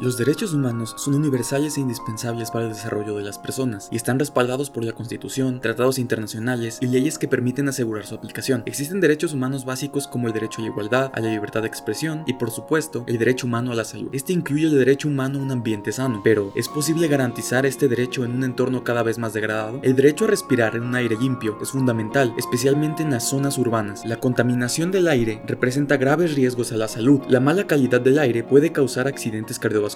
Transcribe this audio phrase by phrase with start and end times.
[0.00, 4.20] Los derechos humanos son universales e indispensables para el desarrollo de las personas y están
[4.20, 8.62] respaldados por la Constitución, tratados internacionales y leyes que permiten asegurar su aplicación.
[8.66, 12.22] Existen derechos humanos básicos como el derecho a la igualdad, a la libertad de expresión
[12.28, 14.08] y por supuesto el derecho humano a la salud.
[14.12, 18.24] Este incluye el derecho humano a un ambiente sano, pero ¿es posible garantizar este derecho
[18.24, 19.80] en un entorno cada vez más degradado?
[19.82, 24.06] El derecho a respirar en un aire limpio es fundamental, especialmente en las zonas urbanas.
[24.06, 27.20] La contaminación del aire representa graves riesgos a la salud.
[27.28, 29.87] La mala calidad del aire puede causar accidentes cardiovasculares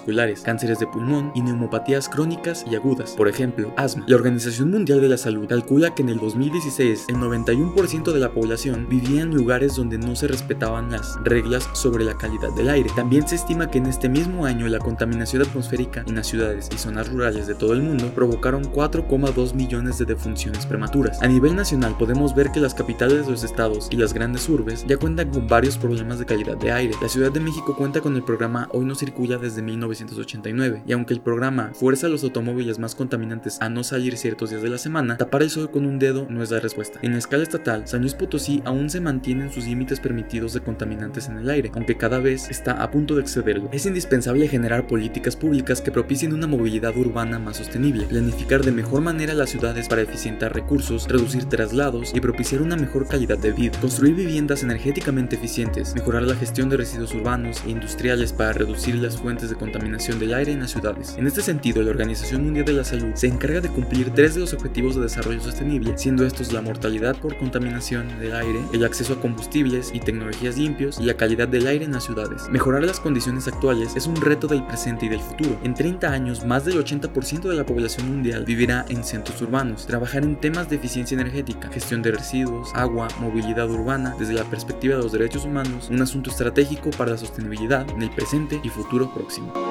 [0.43, 4.05] cánceres de pulmón y neumopatías crónicas y agudas, por ejemplo, asma.
[4.07, 8.31] La Organización Mundial de la Salud calcula que en el 2016 el 91% de la
[8.31, 12.89] población vivía en lugares donde no se respetaban las reglas sobre la calidad del aire.
[12.95, 16.77] También se estima que en este mismo año la contaminación atmosférica en las ciudades y
[16.77, 21.21] zonas rurales de todo el mundo provocaron 4,2 millones de defunciones prematuras.
[21.21, 24.85] A nivel nacional podemos ver que las capitales de los estados y las grandes urbes
[24.87, 26.95] ya cuentan con varios problemas de calidad de aire.
[27.01, 30.93] La Ciudad de México cuenta con el programa Hoy no circula desde 1990 1989, y
[30.93, 34.69] aunque el programa fuerza a los automóviles más contaminantes a no salir ciertos días de
[34.69, 36.99] la semana, tapar el sol con un dedo no es la respuesta.
[37.01, 40.61] En la escala estatal, San Luis Potosí aún se mantiene en sus límites permitidos de
[40.61, 43.69] contaminantes en el aire, aunque cada vez está a punto de excederlo.
[43.71, 49.01] Es indispensable generar políticas públicas que propicien una movilidad urbana más sostenible, planificar de mejor
[49.01, 53.79] manera las ciudades para eficientar recursos, reducir traslados y propiciar una mejor calidad de vida,
[53.79, 59.17] construir viviendas energéticamente eficientes, mejorar la gestión de residuos urbanos e industriales para reducir las
[59.17, 61.15] fuentes de contaminación contaminación del aire en las ciudades.
[61.17, 64.41] En este sentido, la Organización Mundial de la Salud se encarga de cumplir tres de
[64.41, 69.13] los objetivos de desarrollo sostenible, siendo estos la mortalidad por contaminación del aire, el acceso
[69.13, 72.47] a combustibles y tecnologías limpios y la calidad del aire en las ciudades.
[72.49, 75.59] Mejorar las condiciones actuales es un reto del presente y del futuro.
[75.63, 79.87] En 30 años, más del 80% de la población mundial vivirá en centros urbanos.
[79.87, 84.97] Trabajar en temas de eficiencia energética, gestión de residuos, agua, movilidad urbana, desde la perspectiva
[84.97, 89.11] de los derechos humanos, un asunto estratégico para la sostenibilidad en el presente y futuro
[89.11, 89.62] próximo.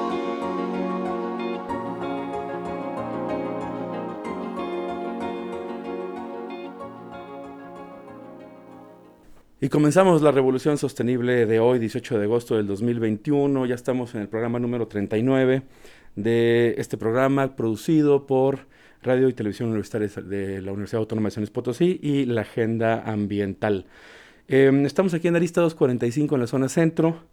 [9.63, 13.65] Y comenzamos la revolución sostenible de hoy, 18 de agosto del 2021.
[13.65, 15.63] Ya estamos en el programa número 39
[16.17, 18.67] de este programa producido por
[19.03, 23.85] Radio y Televisión Universitaria de la Universidad Autónoma de San Potosí y la Agenda Ambiental.
[24.49, 27.23] Em, estamos aquí en Arista 245 en la zona centro.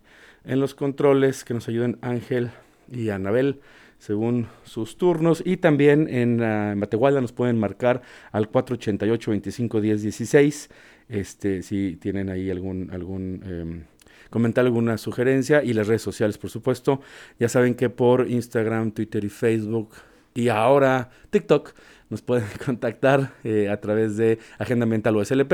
[0.46, 2.52] en los controles que nos ayuden Ángel
[2.92, 3.60] y Anabel
[4.00, 5.42] según sus turnos.
[5.46, 10.70] Y también en uh, nos pueden marcar al 488 25 10 16
[11.10, 13.86] este si tienen ahí algún algún
[14.30, 15.64] comentar alguna sugerencia.
[15.64, 17.02] Y las redes sociales por supuesto.
[17.40, 19.92] Ya saben que por Instagram Twitter y Facebook
[20.34, 21.74] y ahora TikTok
[22.14, 25.54] nos pueden contactar eh, a través de Agenda Ambiental USLP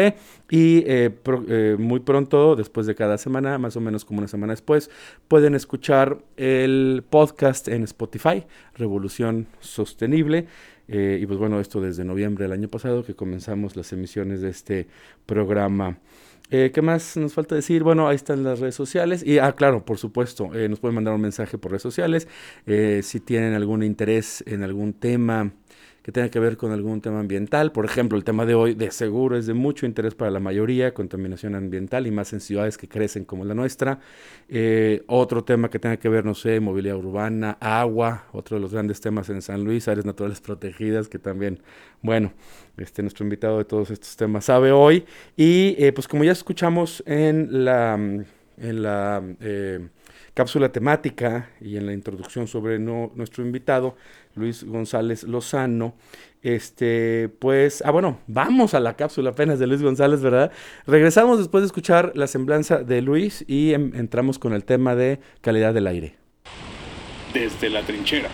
[0.49, 1.09] y eh,
[1.47, 4.91] eh, muy pronto, después de cada semana, más o menos como una semana después,
[5.27, 10.47] pueden escuchar el podcast en Spotify, Revolución Sostenible.
[10.87, 14.87] y pues bueno, esto desde noviembre del año pasado que comenzamos las emisiones de este
[15.25, 15.99] programa.
[16.49, 17.83] ¿Qué más nos falta decir?
[17.83, 19.23] Bueno, ahí están las redes sociales.
[19.23, 22.27] Y, ah, claro, por supuesto, nos pueden mandar un mensaje por redes sociales.
[22.65, 25.53] si tienen algún interés en algún tema
[26.09, 27.71] que tenga que ver con algún tema ambiental.
[27.71, 30.91] Por ejemplo, el tema de hoy de seguro es de mucho interés para la mayoría,
[30.91, 33.99] contaminación ambiental y más en ciudades que crecen como la nuestra.
[34.47, 38.73] Eh, otro tema que tenga que ver, no sé, movilidad urbana, agua, otro de los
[38.73, 41.61] grandes temas en San Luis, áreas naturales protegidas, que también,
[42.01, 42.33] bueno,
[42.77, 45.05] este, nuestro invitado de todos estos temas sabe hoy.
[45.37, 47.93] Y eh, pues como ya escuchamos en la...
[47.93, 49.87] En la eh,
[50.33, 53.95] cápsula temática y en la introducción sobre nuestro invitado,
[54.35, 55.95] Luis González Lozano,
[56.41, 60.51] este, pues, ah, bueno, vamos a la cápsula apenas de Luis González, ¿verdad?
[60.87, 65.19] Regresamos después de escuchar la semblanza de Luis y em, entramos con el tema de
[65.41, 66.15] calidad del aire.
[67.33, 68.29] Desde la trinchera.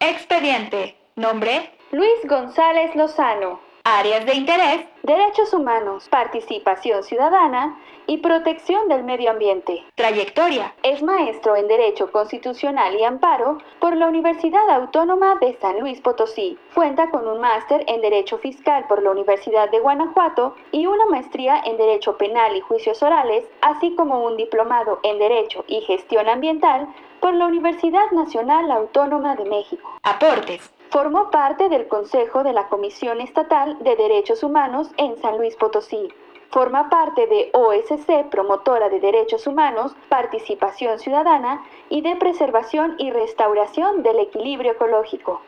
[0.00, 0.96] Expediente.
[1.16, 1.70] Nombre.
[1.92, 3.60] Luis González Lozano.
[3.84, 9.84] Áreas de interés, derechos humanos, participación ciudadana y protección del medio ambiente.
[9.94, 10.74] Trayectoria.
[10.82, 16.58] Es maestro en Derecho Constitucional y Amparo por la Universidad Autónoma de San Luis Potosí.
[16.74, 21.60] Cuenta con un máster en Derecho Fiscal por la Universidad de Guanajuato y una maestría
[21.64, 26.88] en Derecho Penal y Juicios Orales, así como un diplomado en Derecho y Gestión Ambiental
[27.20, 29.98] por la Universidad Nacional Autónoma de México.
[30.02, 30.72] Aportes.
[30.90, 36.08] Formó parte del Consejo de la Comisión Estatal de Derechos Humanos en San Luis Potosí.
[36.50, 44.02] Forma parte de OSC, promotora de derechos humanos, participación ciudadana y de preservación y restauración
[44.02, 45.42] del equilibrio ecológico.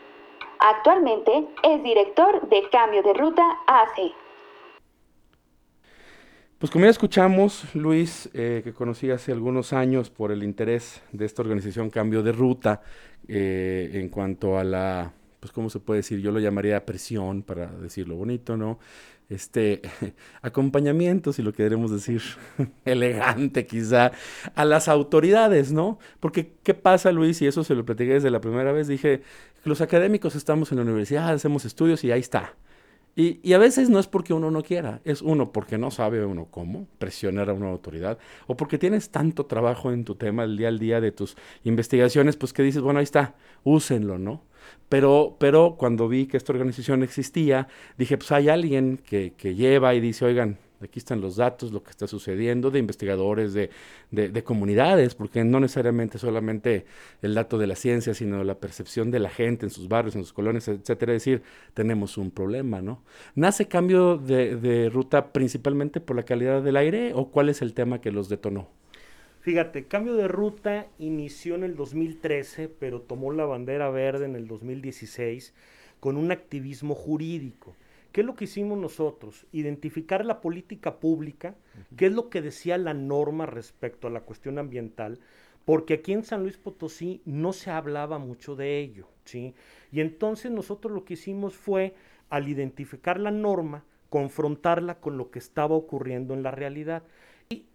[0.59, 4.13] Actualmente es director de Cambio de Ruta AC.
[6.59, 11.25] Pues como ya escuchamos, Luis, eh, que conocí hace algunos años por el interés de
[11.25, 12.83] esta organización Cambio de Ruta
[13.27, 16.21] eh, en cuanto a la pues, ¿cómo se puede decir?
[16.21, 18.79] Yo lo llamaría presión, para decirlo bonito, ¿no?
[19.31, 19.81] Este
[20.43, 22.23] acompañamiento, si lo queremos decir
[22.85, 24.13] elegante quizá,
[24.55, 25.99] a las autoridades, ¿no?
[26.21, 27.41] Porque, ¿qué pasa, Luis?
[27.41, 28.87] Y eso se lo platiqué desde la primera vez.
[28.87, 29.23] Dije,
[29.65, 32.55] los académicos estamos en la universidad, hacemos estudios y ahí está.
[33.17, 36.25] Y, y, a veces no es porque uno no quiera, es uno porque no sabe
[36.25, 40.57] uno cómo presionar a una autoridad o porque tienes tanto trabajo en tu tema el
[40.57, 43.35] día al día de tus investigaciones, pues que dices, bueno, ahí está,
[43.65, 44.45] úsenlo, ¿no?
[44.89, 49.95] Pero, pero cuando vi que esta organización existía, dije, pues hay alguien que, que lleva
[49.95, 53.71] y dice, oigan, aquí están los datos, lo que está sucediendo, de investigadores, de,
[54.11, 56.87] de, comunidades, porque no necesariamente solamente
[57.23, 60.23] el dato de la ciencia, sino la percepción de la gente en sus barrios, en
[60.23, 61.13] sus colonias, etcétera.
[61.13, 61.43] Decir,
[61.75, 63.03] tenemos un problema, ¿no?
[63.35, 67.75] ¿Nace cambio de, de ruta principalmente por la calidad del aire o cuál es el
[67.75, 68.80] tema que los detonó?
[69.41, 74.47] Fíjate, cambio de ruta inició en el 2013, pero tomó la bandera verde en el
[74.47, 75.55] 2016
[75.99, 77.75] con un activismo jurídico.
[78.13, 79.47] ¿Qué es lo que hicimos nosotros?
[79.53, 81.55] Identificar la política pública,
[81.97, 85.21] qué es lo que decía la norma respecto a la cuestión ambiental,
[85.65, 89.55] porque aquí en San Luis Potosí no se hablaba mucho de ello, ¿sí?
[89.91, 91.95] Y entonces nosotros lo que hicimos fue,
[92.29, 97.05] al identificar la norma, confrontarla con lo que estaba ocurriendo en la realidad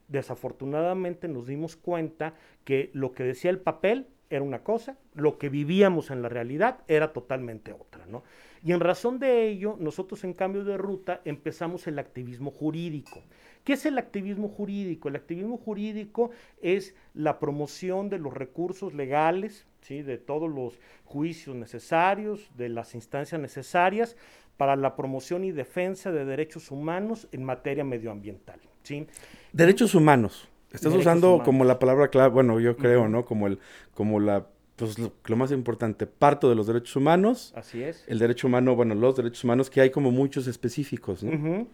[0.08, 5.50] desafortunadamente nos dimos cuenta que lo que decía el papel era una cosa, lo que
[5.50, 8.24] vivíamos en la realidad era totalmente otra, ¿no?
[8.64, 13.22] Y en razón de ello, nosotros en cambio de ruta empezamos el activismo jurídico.
[13.64, 15.08] ¿Qué es el activismo jurídico?
[15.08, 16.32] El activismo jurídico
[16.62, 20.02] es la promoción de los recursos legales, ¿sí?
[20.02, 24.18] de todos los juicios necesarios, de las instancias necesarias
[24.58, 28.60] para la promoción y defensa de derechos humanos en materia medioambiental.
[28.86, 29.08] ¿Sí?
[29.52, 30.48] Derechos humanos.
[30.72, 33.26] Estás usando como la palabra clave, bueno, yo creo, ¿no?
[33.26, 33.60] Como el,
[33.94, 37.54] como la, pues lo, más importante, parto de los derechos humanos.
[37.56, 38.04] Así es.
[38.08, 41.68] El derecho humano, bueno, los derechos humanos, que hay como muchos específicos, ¿no?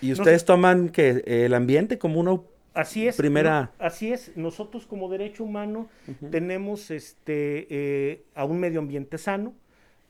[0.00, 2.40] Y ustedes toman que el ambiente como una
[2.74, 3.16] Así es.
[3.16, 3.72] Primera.
[3.80, 4.36] así es.
[4.36, 5.88] Nosotros como derecho humano
[6.30, 9.54] tenemos este eh, a un medio ambiente sano,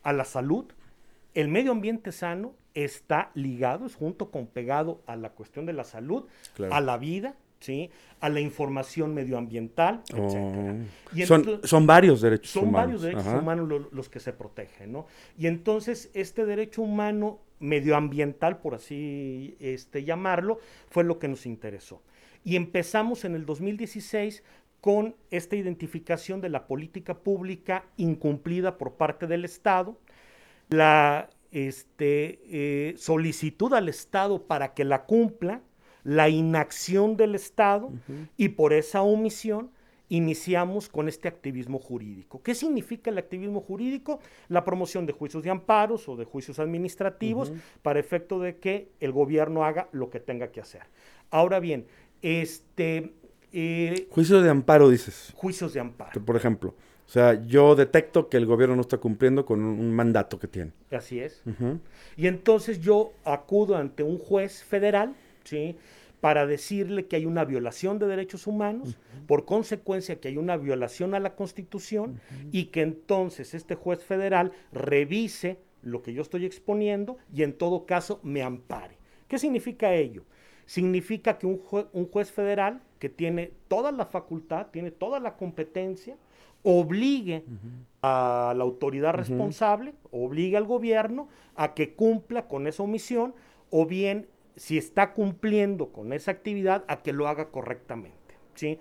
[0.03, 0.67] a la salud.
[1.33, 2.55] El medio ambiente sano
[2.85, 6.25] está ligado, es junto con pegado a la cuestión de la salud,
[6.71, 7.91] a la vida, ¿sí?
[8.21, 10.87] a la información medioambiental, oh.
[11.13, 11.27] etc.
[11.65, 12.63] son, varios derechos humanos.
[12.63, 15.07] Son varios derechos humanos los, que se protegen, ¿no?
[15.37, 20.59] Y entonces este derecho humano medioambiental, por así este, llamarlo,
[20.89, 22.03] fue lo que nos interesó.
[22.45, 24.43] Y empezamos en el 2016
[24.81, 29.99] con esta identificación de la política pública incumplida por parte del Estado,
[30.69, 35.63] la este, eh, solicitud al Estado para que la cumpla,
[36.05, 37.91] la inacción del Estado
[38.37, 39.71] y por esa omisión
[40.09, 42.43] iniciamos con este activismo jurídico.
[42.43, 44.21] ¿Qué significa el activismo jurídico?
[44.49, 47.53] La promoción de juicios de amparos o de juicios administrativos
[47.83, 50.83] para efecto de que el gobierno haga lo que tenga que hacer.
[51.31, 51.87] Ahora bien,
[52.23, 53.13] este...
[53.53, 55.33] Eh, juicios de amparo, dices.
[55.35, 56.23] Juicios de amparo.
[56.25, 56.75] por ejemplo,
[57.09, 60.73] o sea, yo detecto que el gobierno no está cumpliendo con un, mandato que tiene.
[60.91, 61.43] Así es.
[62.19, 65.77] Y entonces yo acudo ante un juez federal, ¿sí?
[66.21, 71.15] Para decirle que hay una violación de derechos humanos, por consecuencia que hay una violación
[71.15, 72.21] a la Constitución
[72.53, 77.87] y que entonces este juez federal revise lo que yo estoy exponiendo y en todo
[77.87, 78.99] caso me ampare.
[79.29, 80.25] ¿Qué significa ello?
[80.69, 81.63] Significa que un,
[81.95, 86.19] un juez federal que tiene toda la facultad, tiene toda la competencia,
[86.63, 87.43] obligue
[88.03, 93.35] a la autoridad responsable, obligue al gobierno a que cumpla con esa omisión
[93.71, 98.37] o bien si está cumpliendo con esa actividad a que lo haga correctamente.
[98.55, 98.79] ¿sí?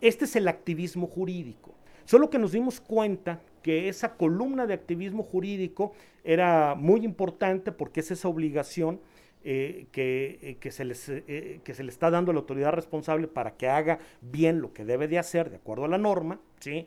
[0.00, 1.74] Este es el activismo jurídico.
[2.06, 5.92] Solo que nos dimos cuenta que esa columna de activismo jurídico
[6.24, 9.00] era muy importante porque es esa obligación
[9.48, 13.68] eh, que, que, se les, que se le está dando la autoridad responsable para que
[13.68, 16.86] haga bien lo que debe de hacer de acuerdo a la norma, ¿sí?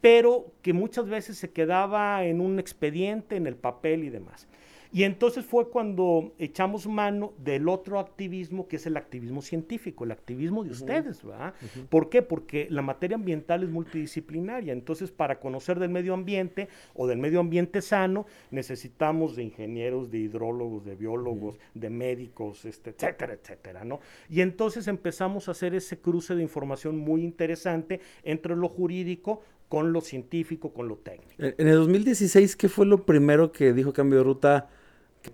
[0.00, 4.46] pero que muchas veces se quedaba en un expediente, en el papel y demás.
[4.92, 10.12] Y entonces fue cuando echamos mano del otro activismo, que es el activismo científico, el
[10.12, 11.54] activismo de ustedes, ¿verdad?
[11.90, 12.22] ¿Por qué?
[12.22, 14.72] Porque la materia ambiental es multidisciplinaria.
[14.72, 20.18] Entonces, para conocer del medio ambiente o del medio ambiente sano, necesitamos de ingenieros, de
[20.18, 24.00] hidrólogos, de biólogos, de médicos, este, etcétera, etcétera, ¿no?
[24.30, 29.92] Y entonces empezamos a hacer ese cruce de información muy interesante entre lo jurídico, con
[29.92, 31.34] lo científico, con lo técnico.
[31.38, 34.68] En el 2016, ¿qué fue lo primero que dijo Cambio de Ruta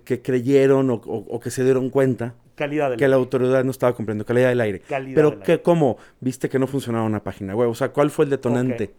[0.05, 2.35] que, creyeron o, que se dieron cuenta?
[2.55, 4.83] Calidad del que la autoridad no estaba cumpliendo, calidad del aire.
[4.89, 7.69] Pero que, ¿cómo viste que no funcionaba una página web?
[7.69, 8.93] O sea, ¿cuál fue el detonante?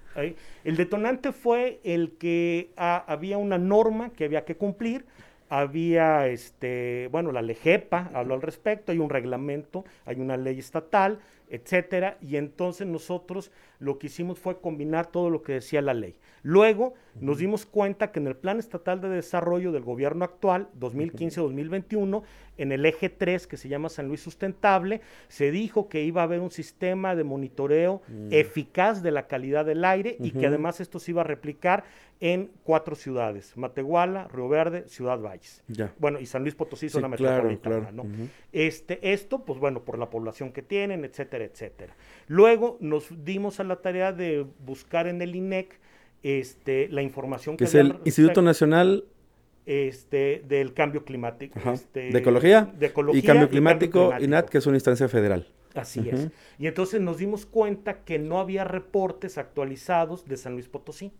[0.64, 5.06] El detonante fue el que ah, había una norma que había que cumplir,
[5.50, 11.20] había, este, bueno, la LEGEPA habló al respecto, hay un reglamento, hay una ley estatal,
[11.50, 16.16] etcétera, y entonces nosotros lo que hicimos fue combinar todo lo que decía la ley.
[16.46, 22.22] Luego nos dimos cuenta que en el Plan Estatal de Desarrollo del gobierno actual, 2015-2021,
[22.60, 26.26] en el eje 3 que se llama San Luis Sustentable, se dijo que iba a
[26.26, 28.28] haber un sistema de monitoreo mm.
[28.32, 31.84] eficaz de la calidad del aire y que además esto se iba a replicar
[32.20, 35.64] en cuatro ciudades, Matehuala, Río Verde, Ciudad Valles.
[35.98, 38.06] Bueno, y San Luis Potosí, zona metropolitana, ¿no?
[38.52, 41.96] este, esto, pues bueno, por la población que tienen, etcétera, etcétera.
[42.28, 45.80] Luego nos dimos a la tarea de buscar en el INEC
[46.26, 49.06] este, la información que, es el Instituto Nacional
[49.68, 51.60] este, del Cambio Climático.
[51.72, 52.74] Este, de, ecología,
[53.14, 55.48] y Cambio Climático, INAT, que es una instancia federal.
[55.76, 56.30] Así es.
[56.58, 61.12] Y entonces nos dimos cuenta que no había reportes actualizados de San Luis Potosí.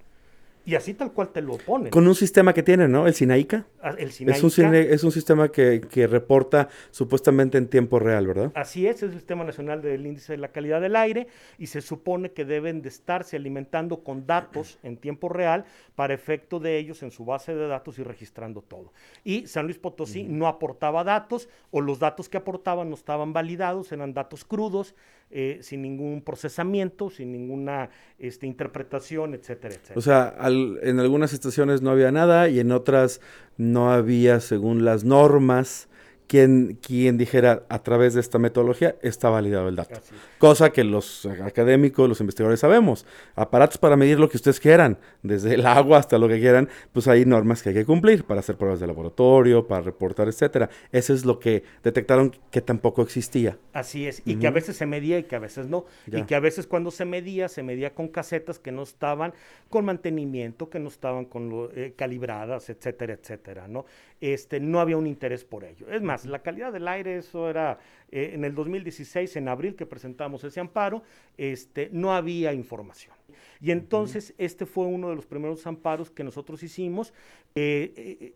[0.66, 1.92] Y así tal cual te lo ponen.
[1.92, 3.06] Con un sistema que tiene, ¿no?
[3.06, 3.68] El SINAICA.
[3.82, 8.52] Ah, el Es un, es un sistema que, que, reporta supuestamente en tiempo real, ¿verdad?
[8.56, 11.28] Así es, es el Sistema Nacional del Índice de la Calidad del Aire
[11.60, 16.60] y se supone que deben de estarse alimentando con datos en tiempo real para efecto
[16.60, 18.92] de ellos en su base de datos y registrando todo.
[19.24, 23.92] Y San Luis Potosí no aportaba datos o los datos que aportaban no estaban validados,
[23.92, 24.96] eran datos crudos,
[25.38, 29.98] eh, sin ningún procesamiento, sin ninguna este, interpretación, etcétera, etcétera.
[29.98, 33.20] O sea, en algunas estaciones no había nada y en otras
[33.58, 35.90] no había, según las normas,
[36.28, 40.00] quien, quien dijera a través de esta metodología está validado el dato.
[40.38, 43.06] Cosa que los académicos, los investigadores sabemos.
[43.36, 47.08] Aparatos para medir lo que ustedes quieran, desde el agua hasta lo que quieran, pues
[47.08, 50.70] hay normas que hay que cumplir para hacer pruebas de laboratorio, para reportar, etcétera.
[50.92, 53.58] Eso es lo que detectaron que tampoco existía.
[53.74, 55.86] Así es, y que a veces se medía y que a veces no.
[56.08, 59.34] Y que a veces cuando se medía, se medía con casetas que no estaban
[59.70, 63.86] con mantenimiento, que no estaban con lo, eh, calibradas, etcétera, etcétera, ¿no?
[64.22, 65.88] Este, no había un interés por ello.
[65.90, 67.80] Es más, la calidad del aire, eso era
[68.12, 71.04] eh, en el 2016, en abril que presentamos ese amparo,
[71.38, 73.14] este, no había información.
[73.60, 77.14] Y entonces este fue uno de los primeros amparos que nosotros hicimos
[77.56, 78.34] eh, eh,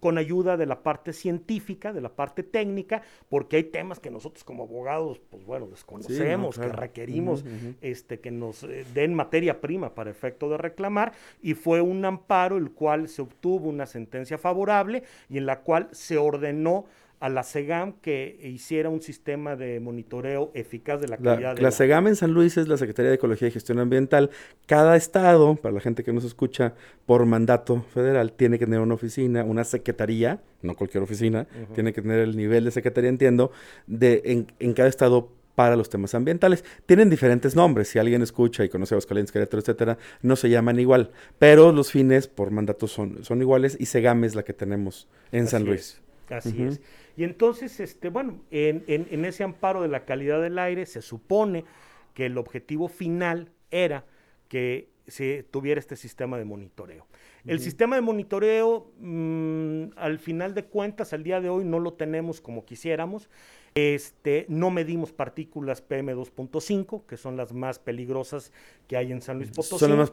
[0.00, 4.44] con ayuda de la parte científica, de la parte técnica, porque hay temas que nosotros
[4.44, 7.44] como abogados, pues bueno, desconocemos, que requerimos
[7.80, 12.72] este, que nos den materia prima para efecto de reclamar, y fue un amparo el
[12.72, 16.86] cual se obtuvo una sentencia favorable y en la cual se ordenó
[17.18, 21.62] a la SEGAM que hiciera un sistema de monitoreo eficaz de la calidad la, de
[21.62, 24.30] la, SEGAM en San Luis es la Secretaría de Ecología y Gestión Ambiental.
[24.66, 26.74] Cada estado, para la gente que nos escucha,
[27.06, 32.02] por mandato federal, tiene que tener una oficina, una secretaría, no cualquier oficina, tiene que
[32.02, 33.50] tener el nivel de secretaría, entiendo,
[33.86, 36.64] de en, en cada estado para los temas ambientales.
[36.84, 40.78] Tienen diferentes nombres, si alguien escucha y conoce a Aguascalientes, Querétaro, etcétera, no se llaman
[40.78, 45.08] igual, pero los fines por mandato son, son iguales y SEGAM es la que tenemos
[45.32, 46.00] en San Luis.
[46.28, 46.80] Así es.
[47.16, 51.64] Y entonces, este, bueno, en, en, ese amparo de la calidad del aire se supone
[52.14, 54.04] que el objetivo final era
[54.48, 57.06] que se tuviera este sistema de monitoreo.
[57.46, 61.92] El sistema de monitoreo, mm, al final de cuentas, al día de hoy no lo
[61.92, 63.30] tenemos como quisiéramos.
[63.76, 68.52] Este, no medimos partículas PM2.5, que son las más peligrosas
[68.88, 69.78] que hay en San Luis Potosí.
[69.78, 70.12] Son las más,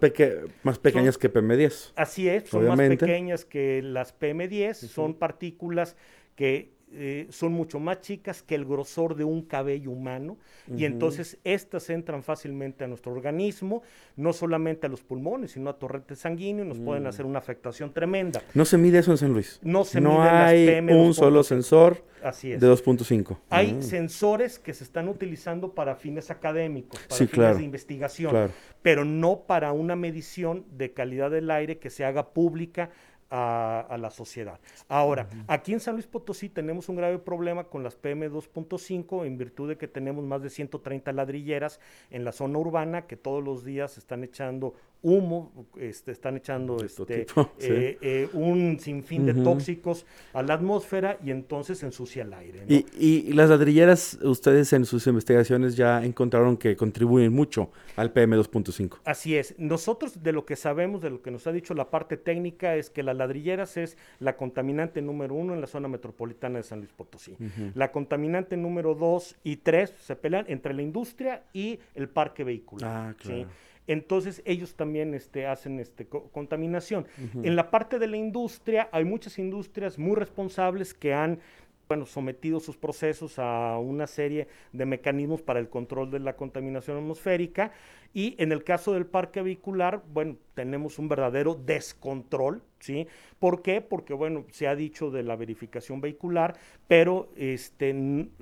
[0.64, 1.94] más pequeñas que PM10.
[1.96, 5.96] Así es, son más pequeñas que las PM10, son partículas
[6.36, 10.38] que eh, son mucho más chicas que el grosor de un cabello humano
[10.76, 13.84] y entonces estas entran fácilmente a nuestro organismo,
[14.16, 17.08] no solamente a los pulmones, sino a torrente sanguíneo y nos pueden mm.
[17.08, 18.42] hacer una afectación tremenda.
[18.54, 19.60] No se mide eso en San Luis.
[19.64, 23.38] No se no hay un solo sensor Así de 2.5.
[23.50, 23.82] Hay mm.
[23.82, 29.74] sensores que se están utilizando para fines académicos, para fines de investigación, pero no para
[29.74, 32.92] una medición de calidad del aire que se haga pública
[33.36, 34.60] a, la sociedad.
[34.88, 39.38] Ahora, aquí en San Luis Potosí tenemos un grave problema con las PM 2.5 en
[39.40, 41.80] virtud de que tenemos más de 130 ladrilleras
[42.12, 47.28] en la zona urbana que todos los días están echando humo, este, están echando este,
[47.60, 52.64] eh, eh, un sinfín de tóxicos a la atmósfera y entonces ensucia el aire.
[52.70, 59.00] Y, y, las ladrilleras, ustedes en sus investigaciones ya encontraron que contribuyen mucho al PM2.5.
[59.04, 59.56] Así es.
[59.58, 62.90] Nosotros de lo que sabemos, de lo que nos ha dicho la parte técnica, es
[62.90, 66.94] que las ladrilleras es la contaminante número uno en la zona metropolitana de San Luis
[66.94, 67.36] Potosí.
[67.76, 73.10] La contaminante número dos y tres se pelean entre la industria y el parque vehicular.
[73.10, 73.48] Ah, claro.
[73.88, 77.06] Entonces ellos también este, hacen este, contaminación.
[77.44, 81.40] En la parte de la industria hay muchas industrias muy responsables que han
[81.88, 86.98] bueno, sometido sus procesos a una serie de mecanismos para el control de la contaminación
[86.98, 87.72] atmosférica
[88.14, 93.08] y en el caso del parque vehicular, bueno, tenemos un verdadero descontrol, ¿sí?
[93.40, 93.82] ¿Por qué?
[93.82, 96.56] Porque, bueno, se ha dicho de la verificación vehicular,
[96.88, 97.92] pero este,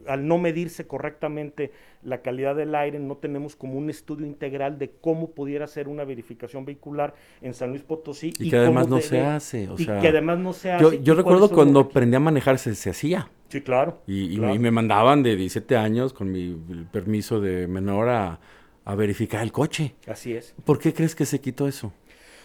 [0.07, 1.71] al no medirse correctamente
[2.03, 6.03] la calidad del aire, no tenemos como un estudio integral de cómo pudiera ser una
[6.03, 8.33] verificacación vehicular en San Luis Potosí.
[8.39, 11.01] Y, que además no se hace, o y que además no se hace.
[11.01, 13.29] Yo, recuerdo cuando aprendí a manejarse, se hacía.
[13.49, 14.01] Sí, claro.
[14.07, 16.57] Y, me mandaban de 17 años con mi
[16.91, 18.39] permiso de menor a
[18.85, 19.95] a verificar el coche.
[20.07, 20.53] Así es.
[20.65, 21.93] ¿Por qué crees que se quitó eso?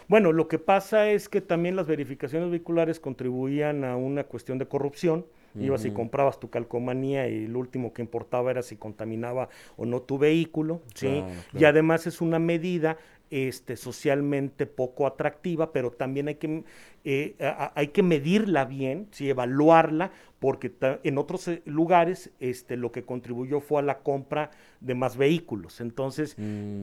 [0.08, 4.66] Bueno, lo que pasa es que también las verificaciones vehiculares contribuían a una cuestión de
[4.66, 5.26] corrupción.
[5.58, 9.48] Ibas y comprabas tu calcomanía y lo último que importaba era si contaminaba
[9.78, 11.24] o no tu vehículo, ¿sí?
[11.58, 12.98] Y además es una medida
[13.30, 16.64] este, socialmente poco atractiva, pero también hay que,
[17.04, 17.34] eh,
[17.74, 19.28] hay que medirla bien, ¿sí?
[19.28, 24.94] evaluarla, porque en otros eh, lugares este, lo que contribuyó fue a la compra de
[24.94, 25.80] más vehículos.
[25.80, 26.36] Entonces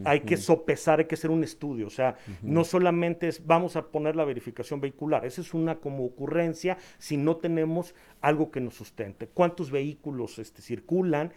[0.06, 1.88] hay que sopesar, hay que hacer un estudio.
[1.88, 6.06] O sea, no solamente es vamos a poner la verificación vehicular, esa es una como
[6.06, 9.28] ocurrencia si no tenemos algo que nos sustente.
[9.28, 11.32] ¿Cuántos vehículos este, circulan?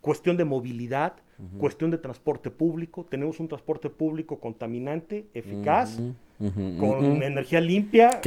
[0.00, 1.16] Cuestión de movilidad,
[1.58, 3.04] cuestión de transporte público.
[3.08, 5.98] Tenemos un transporte público contaminante, eficaz,
[6.38, 8.20] con energía limpia.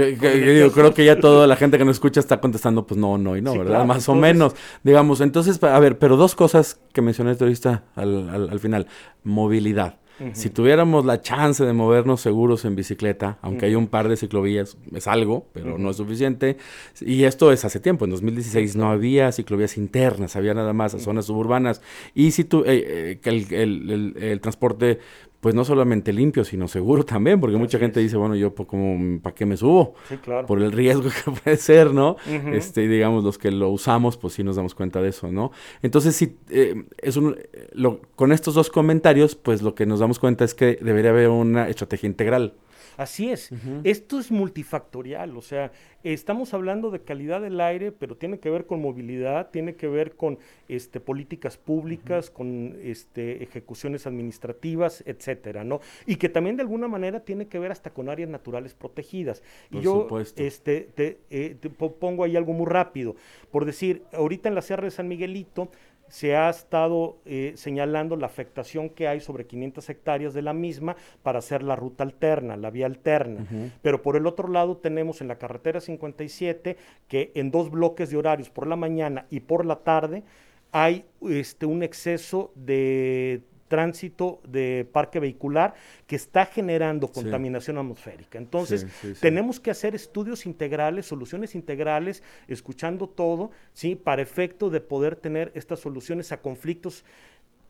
[0.72, 3.42] creo que ya toda la gente que nos escucha está contestando, pues no, no y
[3.42, 3.86] no, ¿verdad?
[3.86, 5.22] Más o menos, digamos.
[5.22, 8.88] Entonces, a ver, pero dos cosas que mencionaste ahorita al, al final.
[9.24, 10.00] Movilidad.
[10.34, 14.78] Si tuviéramos la chance de movernos seguros en bicicleta, aunque hay un par de ciclovías,
[14.94, 16.58] es algo, pero no es suficiente.
[17.02, 21.26] Y esto es hace tiempo, en 2016 no había ciclovías internas, había nada más zonas
[21.26, 21.82] suburbanas.
[22.14, 25.00] Y si tú, eh, eh, el, el, transporte
[25.40, 29.36] pues no solamente limpio, sino seguro también, porque mucha gente dice, bueno, yo como, ¿para
[29.36, 29.96] qué me subo?
[30.08, 30.48] Sí, claro.
[30.48, 32.18] Por el riesgo que puede ser, ¿no?
[32.54, 35.52] Este, digamos, los que lo usamos, pues sí nos damos cuenta de eso, ¿no?
[35.82, 37.38] Entonces, sí, eh, es un,
[37.74, 41.30] lo, con estos dos comentarios, pues lo que nos damos cuenta es que debería haber
[41.30, 42.54] una estrategia integral.
[43.00, 43.50] Así es.
[43.86, 45.72] Esto es multifactorial, o sea,
[46.04, 50.18] estamos hablando de calidad del aire, pero tiene que ver con movilidad, tiene que ver
[50.18, 55.80] con este, políticas públicas, con este, ejecuciones administrativas, etcétera, ¿no?
[56.06, 59.44] Y que también de alguna manera tiene que ver hasta con áreas naturales protegidas.
[59.72, 63.16] y yo este, te, eh, te pongo ahí algo muy rápido.
[63.50, 65.72] Por decir, ahorita en la Sierra de San Miguelito
[66.10, 70.96] se ha estado eh, señalando la afectación que hay sobre 500 hectáreas de la misma
[71.24, 73.46] para hacer la ruta alterna, la vía alterna.
[73.82, 78.18] Pero por el otro lado tenemos en la carretera 57 que en dos bloques de
[78.18, 80.24] horarios, por la mañana y por la tarde,
[80.72, 85.76] hay este, un exceso de tránsito de parque vehicular
[86.08, 88.38] que está generando contaminación atmosférica.
[88.38, 88.86] Entonces,
[89.22, 93.96] tenemos que hacer estudios integrales, soluciones integrales, escuchando todo, ¿sí?
[93.96, 97.06] Para efecto de poder tener estas soluciones a conflictos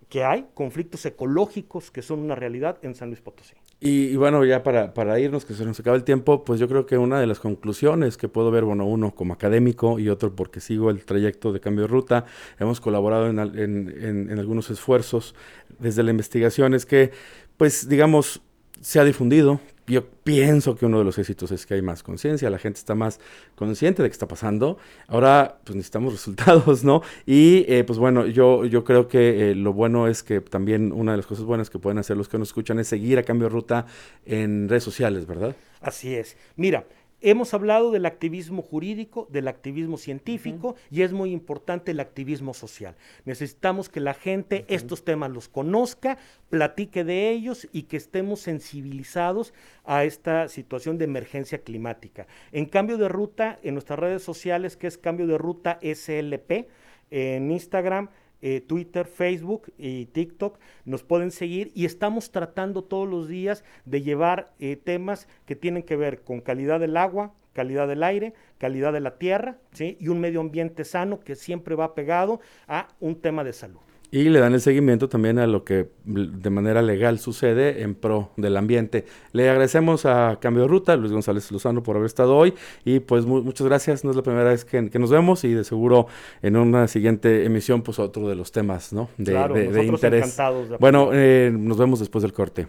[0.09, 3.55] que hay, conflictos ecológicos que son una realidad en San Luis Potosí.
[3.81, 6.85] Y, bueno, ya para, para, irnos, que se nos acaba el tiempo, pues yo creo
[6.85, 10.59] que una de las conclusiones que puedo ver, bueno, uno como académico y otro porque
[10.59, 12.25] sigo el trayecto de cambio de ruta,
[12.59, 15.33] hemos colaborado en, en, en algunos esfuerzos
[15.79, 17.11] desde la investigación, es que,
[17.55, 18.41] pues digamos,
[18.81, 22.49] se ha difundido, yo pienso que uno de los éxitos es que hay más conciencia,
[22.49, 23.19] la gente está más
[23.55, 24.77] consciente de qué está pasando.
[25.07, 27.01] Ahora, pues necesitamos resultados, ¿no?
[27.25, 31.11] Y eh, pues bueno, yo, yo creo que eh, lo bueno es que también una
[31.11, 33.47] de las cosas buenas que pueden hacer los que nos escuchan es seguir a cambio
[33.47, 33.85] de ruta
[34.25, 35.55] en redes sociales, ¿verdad?
[35.81, 36.37] Así es.
[36.55, 36.85] Mira,
[37.21, 42.95] Hemos hablado del activismo jurídico, del activismo científico y es muy importante el activismo social.
[43.25, 46.17] Necesitamos que la gente estos temas los conozca,
[46.49, 49.53] platique de ellos y que estemos sensibilizados
[49.83, 52.25] a esta situación de emergencia climática.
[52.53, 56.69] En cambio de ruta, en nuestras redes sociales, que es cambio de ruta SLP,
[57.11, 58.09] en Instagram,
[58.41, 64.01] eh, Twitter, Facebook y TikTok, nos pueden seguir y estamos tratando todos los días de
[64.01, 68.93] llevar eh, temas que tienen que ver con calidad del agua, calidad del aire, calidad
[68.93, 69.97] de la tierra, ¿sí?
[69.99, 73.88] y un medio ambiente sano que siempre va pegado a un tema de salud.
[74.11, 78.31] Y le dan el seguimiento también a lo que de manera legal sucede en pro
[78.37, 79.05] del ambiente.
[79.33, 82.55] Le agradecemos a Cambio de Ruta, Luis González Lozano, por haber estado hoy.
[82.85, 84.03] Y pues muchas gracias.
[84.03, 86.07] No es la primera vez que, nos vemos y de seguro
[86.41, 89.09] en una siguiente emisión, pues otro de los temas ¿no?
[89.17, 90.35] de, claro, de, interés.
[90.79, 92.67] bueno, eh, nos vemos después del corte.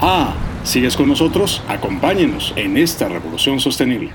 [0.00, 1.62] Ah, ¿sigues con nosotros?
[1.68, 4.12] Acompáñenos en esta revolución sostenible.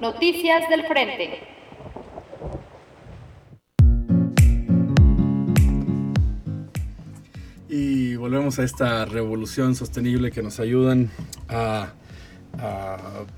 [0.00, 1.57] Noticias del Frente.
[7.68, 11.10] Y volvemos a esta revolución sostenible que nos ayudan
[11.50, 11.92] a,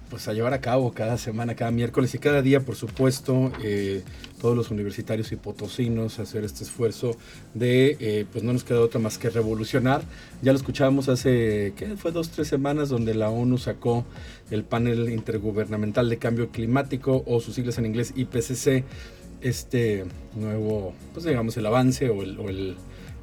[0.08, 4.04] pues a llevar a cabo cada semana, cada miércoles y cada día, por supuesto, eh,
[4.40, 7.16] todos los universitarios y potosinos hacer este esfuerzo
[7.54, 10.02] de, eh, pues no nos queda otra más que revolucionar.
[10.42, 11.96] Ya lo escuchábamos hace, ¿qué?
[11.96, 14.04] Fue dos, tres semanas donde la ONU sacó
[14.52, 18.84] el panel intergubernamental de cambio climático o sus siglas en inglés IPCC,
[19.40, 20.04] este
[20.36, 22.76] nuevo, pues digamos, el avance o el el,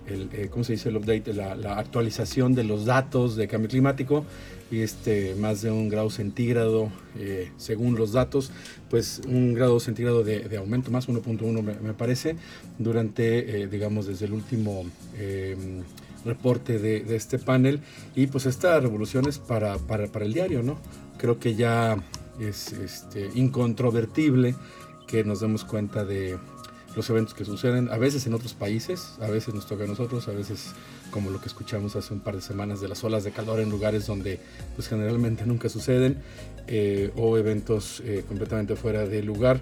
[0.07, 0.89] eh, ¿cómo se dice?
[0.89, 4.25] El update, la, la, actualización de los datos de cambio climático
[4.71, 8.51] y este, más de un grado centígrado eh, según los datos,
[8.89, 12.35] pues un grado centígrado de, aumento, más 1.1 me, parece,
[12.77, 14.85] durante, eh, digamos, desde el último
[15.17, 15.83] em,
[16.25, 17.79] reporte de, de, este panel
[18.15, 20.77] y pues esta revolución es para, para, para el diario, ¿no?
[21.17, 21.97] Creo que ya
[22.39, 24.55] es este, incontrovertible
[25.07, 26.37] que nos demos cuenta de,
[26.97, 30.27] los eventos que suceden, a veces en otros países, a veces nos toca a nosotros,
[30.27, 30.73] a veces
[31.11, 33.69] como lo que escuchamos hace un par de semanas de las olas de calor en
[33.69, 34.39] lugares donde
[34.75, 36.17] pues generalmente nunca suceden,
[36.65, 39.61] eh, o eventos eh, completamente fuera de lugar.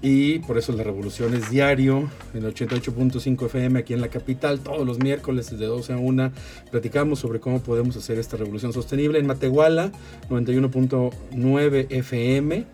[0.00, 4.86] Y por eso la revolución es diario, en 88.5 FM aquí en la capital, todos
[4.86, 6.32] los miércoles desde 12 a 1
[6.70, 9.18] platicamos sobre cómo podemos hacer esta revolución sostenible.
[9.18, 9.90] En Matehuala,
[10.30, 12.64] 91.9 FM,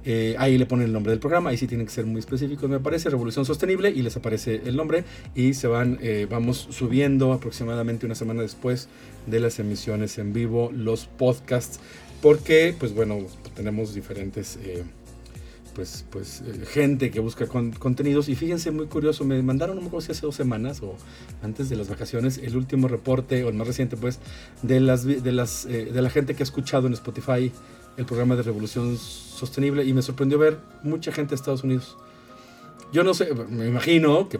[0.05, 2.69] eh, ahí le ponen el nombre del programa, ahí sí tienen que ser muy específicos,
[2.69, 7.31] me parece, Revolución Sostenible, y les aparece el nombre y se van, eh, vamos subiendo
[7.31, 8.89] aproximadamente una semana después
[9.27, 11.79] de las emisiones en vivo, los podcasts,
[12.21, 13.19] porque, pues bueno,
[13.55, 14.57] tenemos diferentes...
[14.63, 14.83] Eh,
[15.73, 20.11] pues, pues gente que busca contenidos y fíjense muy curioso me mandaron no me si
[20.11, 20.95] hace dos semanas o
[21.41, 24.19] antes de las vacaciones el último reporte o el más reciente pues
[24.61, 27.51] de las de las de la gente que ha escuchado en Spotify
[27.97, 31.97] el programa de Revolución Sostenible y me sorprendió ver mucha gente de Estados Unidos.
[32.91, 34.39] Yo no sé, me imagino que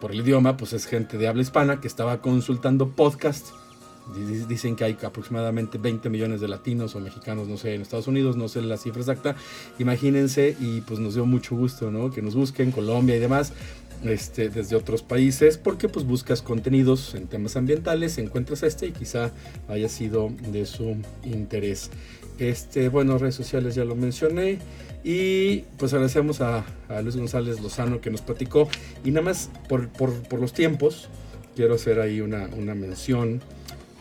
[0.00, 3.48] por el idioma, pues es gente de habla hispana que estaba consultando podcast.
[4.48, 8.36] Dicen que hay aproximadamente 20 millones de latinos o mexicanos, no sé, en Estados Unidos,
[8.36, 9.36] no sé la cifra exacta.
[9.78, 12.10] Imagínense y pues nos dio mucho gusto, ¿no?
[12.10, 13.52] Que nos busquen Colombia y demás.
[14.04, 19.30] Este, desde otros países porque pues buscas contenidos en temas ambientales, encuentras este y quizá
[19.68, 21.90] haya sido de su interés.
[22.38, 24.58] Este, bueno, redes sociales ya lo mencioné.
[25.04, 26.64] Y pues agradecemos a,
[27.02, 28.68] Luis González Lozano que nos platicó.
[29.04, 29.88] Y nada más por,
[30.38, 31.08] los tiempos,
[31.56, 33.40] quiero hacer ahí una, mención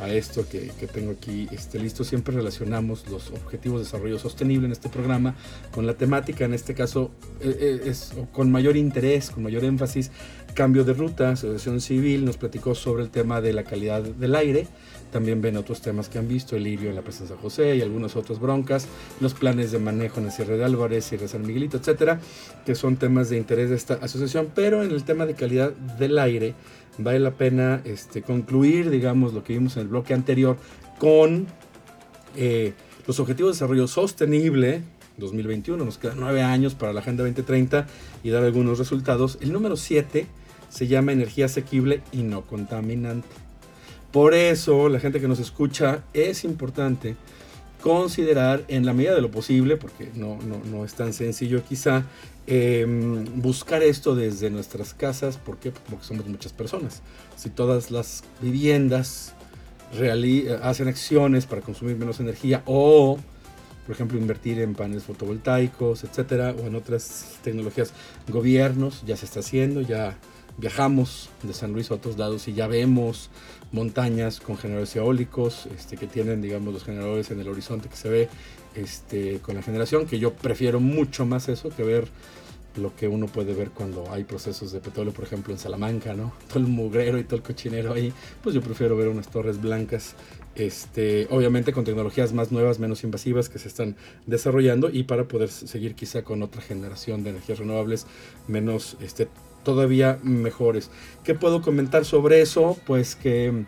[0.01, 2.03] a esto que, tengo aquí este, listo.
[2.03, 5.35] Siempre relacionamos los objetivos de desarrollo sostenible en este programa
[5.71, 10.11] con la temática, en este caso eh, eh, es con mayor interés, con mayor énfasis,
[10.53, 11.31] cambio de ruta.
[11.31, 14.67] Asociación Civil nos platicó sobre el tema de la calidad del aire
[15.11, 17.81] también ven otros temas que han visto, el lirio en la presencia de José y
[17.81, 18.87] algunas otras broncas,
[19.19, 22.19] los planes de manejo en el cierre de Álvarez, cierre San Miguelito, etcétera,
[22.65, 24.49] que son temas de interés de esta asociación.
[24.55, 26.55] Pero en el tema de calidad del aire,
[26.97, 30.57] vale la pena este, concluir, digamos, lo que vimos en el bloque anterior
[30.99, 31.47] con
[32.35, 32.73] eh,
[33.07, 34.81] los Objetivos de Desarrollo Sostenible
[35.17, 35.83] 2021.
[35.83, 37.87] Nos quedan nueve años para la Agenda 2030
[38.23, 39.37] y dar algunos resultados.
[39.41, 40.27] El número 7
[40.69, 43.27] se llama energía asequible y no contaminante.
[44.11, 47.15] Por eso, la gente que nos escucha, es importante
[47.81, 50.37] considerar en la medida de lo posible, porque no,
[50.69, 52.03] no, es tan sencillo quizá,
[52.47, 55.37] em, buscar esto desde nuestras casas.
[55.37, 55.71] ¿Por qué?
[55.71, 57.01] Porque somos muchas personas.
[57.35, 59.33] Si todas las viviendas
[60.61, 63.19] hacen acciones para consumir menos energía o
[63.85, 67.93] por ejemplo, invertir en paneles fotovoltaicos, etcétera, o en otras tecnologías.
[68.29, 70.17] Gobiernos ya se está haciendo, ya
[70.57, 73.29] viajamos de San Luis a otros lados y ya vemos
[73.71, 78.09] montañas con generadores eólicos este, que tienen, digamos, los generadores en el horizonte que se
[78.09, 78.29] ve
[78.75, 82.07] este, con la generación, que yo prefiero mucho más eso que ver
[82.77, 86.33] lo que uno puede ver cuando hay procesos de petróleo, por ejemplo en Salamanca, ¿no?
[86.47, 90.15] Todo el mugrero y todo el cochinero ahí, pues yo prefiero ver unas torres blancas
[90.55, 95.49] este, obviamente con tecnologías más nuevas, menos invasivas que se están desarrollando y para poder
[95.49, 98.05] seguir quizá con otra generación de energías renovables
[98.47, 99.27] menos, este,
[99.63, 100.89] todavía mejores.
[101.23, 102.77] ¿Qué puedo comentar sobre eso?
[102.85, 103.65] Pues que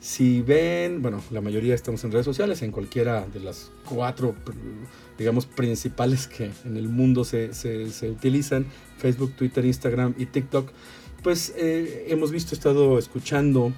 [0.00, 4.34] si ven, bueno, la mayoría estamos en redes sociales, en cualquiera de las cuatro,
[5.16, 8.66] digamos, principales que en el mundo se, se, utilizan,
[8.98, 10.70] Facebook, Twitter, Instagram y TikTok,
[11.22, 13.72] pues eh, hemos visto, estado escuchando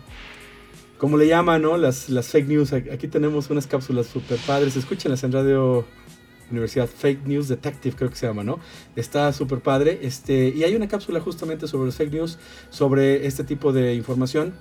[0.98, 1.76] como le llaman, ¿no?
[1.76, 2.72] Las, las fake news.
[2.72, 4.76] Aquí tenemos unas cápsulas super padres.
[4.76, 5.84] Escúchenlas en Radio
[6.50, 8.58] Universidad Fake News Detective, creo que se llama, ¿no?
[8.94, 10.00] Está súper padre.
[10.02, 12.38] Este, y hay una cápsula justamente sobre los fake news,
[12.70, 14.54] sobre este tipo de información.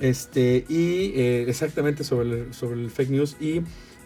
[0.00, 3.36] Este, y eh, exactamente sobre el, sobre el fake news.
[3.40, 3.62] Y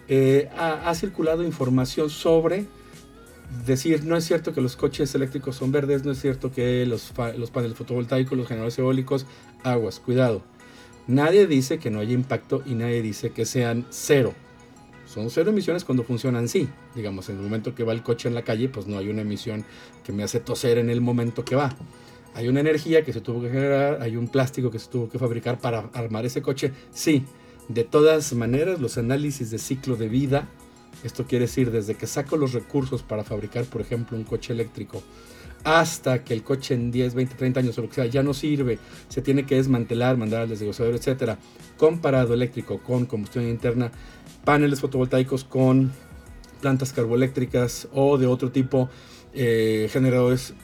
[0.08, 2.66] eh, ha, circulado información sobre
[3.66, 7.12] decir, no es cierto que los coches eléctricos son verdes, no es cierto que los,
[7.36, 9.26] los paneles fotovoltaicos, los generadores eólicos,
[9.62, 10.42] aguas, cuidado
[11.06, 14.34] Nadie dice que no haya impacto y nadie dice que sean cero.
[15.12, 16.68] Son cero emisiones cuando funcionan sí.
[16.94, 19.20] Digamos, en el momento que va el coche en la calle, pues no hay una
[19.20, 19.64] emisión
[20.05, 21.75] que me hace toser en el momento que va.
[22.35, 25.18] Hay una energía que se tuvo que generar, hay un plástico que se tuvo que
[25.18, 26.72] fabricar para armar ese coche.
[26.92, 27.25] Sí,
[27.68, 30.48] de todas maneras, los análisis de ciclo de vida,
[31.05, 35.03] esto quiere decir desde que saco los recursos para fabricar, por ejemplo, un coche eléctrico,
[35.64, 38.35] hasta que el coche en 10, 20, 30 años o lo que sea ya no
[38.35, 41.38] sirve, se tiene que desmantelar, mandar al desglossador, etcétera,
[41.77, 43.92] comparado eléctrico con combustión interna,
[44.44, 45.92] paneles fotovoltaicos con
[46.61, 48.88] plantas carboeléctricas o de otro tipo,
[49.35, 50.55] eh, generadores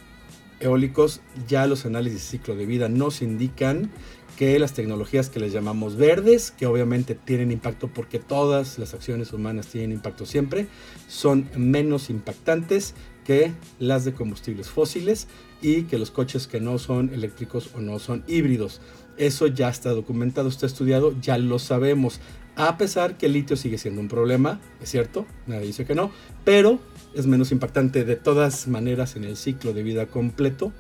[0.61, 3.91] eólicos, ya los análisis de ciclo de vida nos indican
[4.37, 9.33] que las tecnologías que les llamamos verdes, que obviamente tienen impacto porque todas las acciones
[9.33, 10.69] humanas tienen impacto siempre,
[11.09, 15.27] son menos impactantes que las de combustibles fósiles
[15.61, 18.81] y que los coches que no son eléctricos o no son híbridos.
[19.17, 22.21] Eso ya está documentado, está estudiado, ya lo sabemos.
[22.59, 26.11] A pesar que el litio sigue siendo un problema, es cierto, nadie dice que no,
[26.45, 26.81] pero
[27.15, 30.73] es menos impactante de todas maneras en el ciclo de vida completo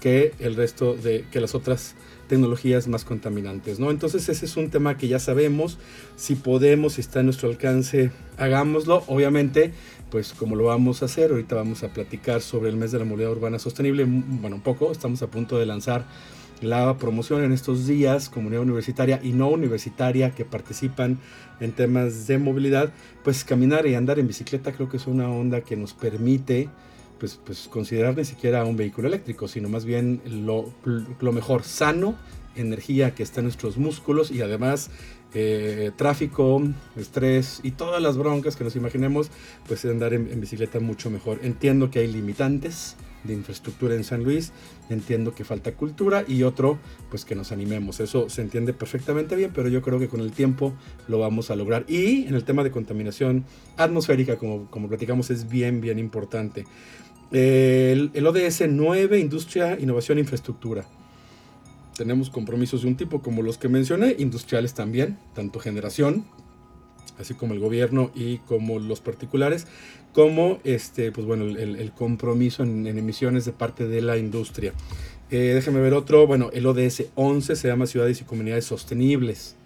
[0.00, 1.96] que el resto de que las otras
[2.28, 3.90] tecnologías más contaminantes, ¿no?
[3.90, 5.76] Entonces ese es un tema que ya sabemos,
[6.16, 9.04] si podemos, si está a nuestro alcance, hagámoslo.
[9.06, 9.74] Obviamente
[10.10, 13.04] pues como lo vamos a hacer, ahorita vamos a platicar sobre el mes de la
[13.04, 16.06] movilidad urbana sostenible, bueno, un poco, estamos a punto de lanzar
[16.62, 21.18] la promoción en estos días, comunidad universitaria y no universitaria que participan
[21.60, 22.92] en temas de movilidad,
[23.24, 26.68] pues caminar y andar en bicicleta creo que es una onda que nos permite
[27.18, 32.14] pues, pues considerar ni siquiera un vehículo eléctrico, sino más bien lo, lo mejor, sano,
[32.54, 34.90] energía que está en nuestros músculos y además
[35.34, 36.62] eh, tráfico,
[36.96, 39.30] estrés y todas las broncas que nos imaginemos,
[39.66, 41.40] pues andar en, bicicleta mucho mejor.
[41.42, 44.52] Entiendo que hay limitantes de infraestructura en San Luis,
[44.90, 46.78] entiendo que falta cultura y otro,
[47.10, 48.00] pues que nos animemos.
[48.00, 50.72] Eso se entiende perfectamente bien, pero yo creo que con el tiempo
[51.08, 51.84] lo vamos a lograr.
[51.88, 53.44] Y en el tema de contaminación
[53.76, 56.66] atmosférica, como, como platicamos, es bien, bien importante.
[57.30, 60.86] el, el ODS 9, Industria, Innovación e Infraestructura
[61.98, 66.24] tenemos compromisos de un tipo como los que mencioné, industriales también, tanto generación,
[67.18, 69.66] así como el gobierno y como los particulares,
[70.12, 74.72] como este, pues bueno, el, compromiso en, emisiones de parte de la industria.
[75.30, 79.56] Eh, déjeme ver otro, bueno, el ODS 11 se llama Ciudades y Comunidades Sostenibles.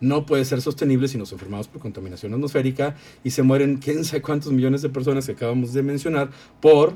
[0.00, 4.22] No puede ser sostenible si nos enfermamos por contaminación atmosférica y se mueren quién sabe
[4.22, 6.30] cuántos millones de personas que acabamos de mencionar
[6.60, 6.94] por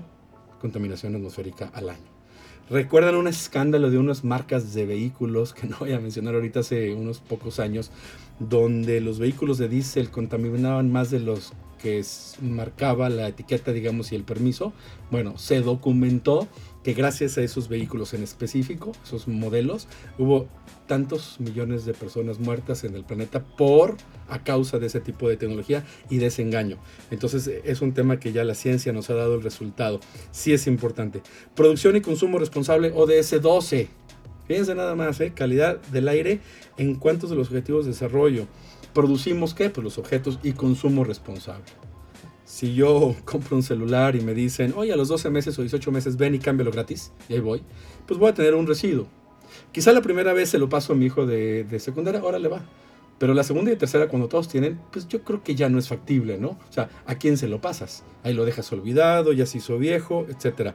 [0.60, 2.12] contaminación atmosférica al año.
[2.70, 6.94] ¿Recuerdan un escándalo de unas marcas de vehículos que no voy a mencionar ahorita hace
[6.94, 7.90] unos pocos años?
[8.48, 11.52] Donde los vehículos de diésel contaminaban más de los
[11.82, 12.02] que
[12.40, 14.72] marcaba la etiqueta, digamos, y el permiso,
[15.10, 16.46] bueno, se documentó
[16.84, 20.48] que gracias a esos vehículos en específico, esos modelos, hubo
[20.86, 23.96] tantos millones de personas muertas en el planeta por
[24.28, 26.78] a causa de ese tipo de tecnología y de ese engaño.
[27.10, 30.00] Entonces es un tema que ya la ciencia nos ha dado el resultado.
[30.30, 31.22] Sí es importante.
[31.54, 33.88] Producción y consumo responsable ODS 12.
[34.46, 35.32] Fíjense nada más, ¿eh?
[35.34, 36.40] calidad del aire
[36.76, 38.46] en cuanto a los objetivos de desarrollo.
[38.92, 39.70] ¿Producimos qué?
[39.70, 41.64] Pues los objetos y consumo responsable.
[42.44, 45.90] Si yo compro un celular y me dicen, oye, a los 12 meses o 18
[45.92, 47.62] meses ven y cámbialo gratis, y ahí voy,
[48.06, 49.06] pues voy a tener un residuo.
[49.70, 52.48] Quizá la primera vez se lo paso a mi hijo de, de secundaria, ahora le
[52.48, 52.62] va.
[53.18, 55.88] Pero la segunda y tercera, cuando todos tienen, pues yo creo que ya no es
[55.88, 56.48] factible, ¿no?
[56.48, 58.02] O sea, ¿a quién se lo pasas?
[58.24, 60.74] Ahí lo dejas olvidado, ya se hizo viejo, etcétera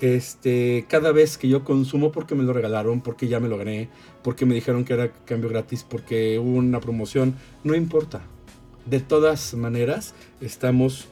[0.00, 3.88] este, cada vez que yo consumo porque me lo regalaron, porque ya me lo gané,
[4.22, 8.22] porque me dijeron que era cambio gratis, porque hubo una promoción, no importa.
[8.84, 11.08] De todas maneras, estamos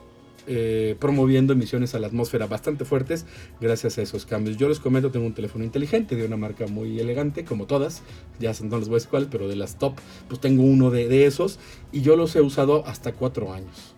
[0.46, 3.24] eh, promoviendo emisiones a la atmósfera bastante fuertes
[3.62, 4.58] gracias a esos cambios.
[4.58, 8.02] Yo les comento, tengo un teléfono inteligente de una marca muy elegante, como todas,
[8.38, 9.94] ya no les voy a decir cuál, pero de las top,
[10.28, 11.58] pues tengo uno de, de esos
[11.92, 13.93] y yo los he usado hasta cuatro años.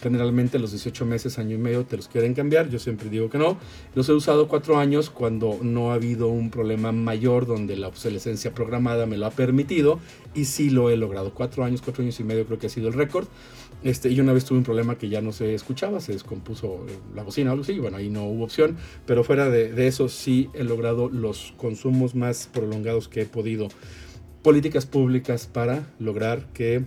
[0.00, 2.68] Generalmente los 18 meses, año y medio te los quieren cambiar.
[2.68, 3.56] Yo siempre digo que no.
[3.94, 8.52] Los he usado cuatro años cuando no ha habido un problema mayor donde la obsolescencia
[8.52, 9.98] programada me lo ha permitido.
[10.34, 11.32] Y sí lo he logrado.
[11.32, 13.26] Cuatro años, cuatro años y medio creo que ha sido el récord.
[13.82, 17.22] Este, y una vez tuve un problema que ya no se escuchaba, se descompuso la
[17.22, 17.78] bocina o algo así.
[17.78, 18.76] Bueno, ahí no hubo opción.
[19.06, 23.68] Pero fuera de, de eso sí he logrado los consumos más prolongados que he podido.
[24.42, 26.84] Políticas públicas para lograr que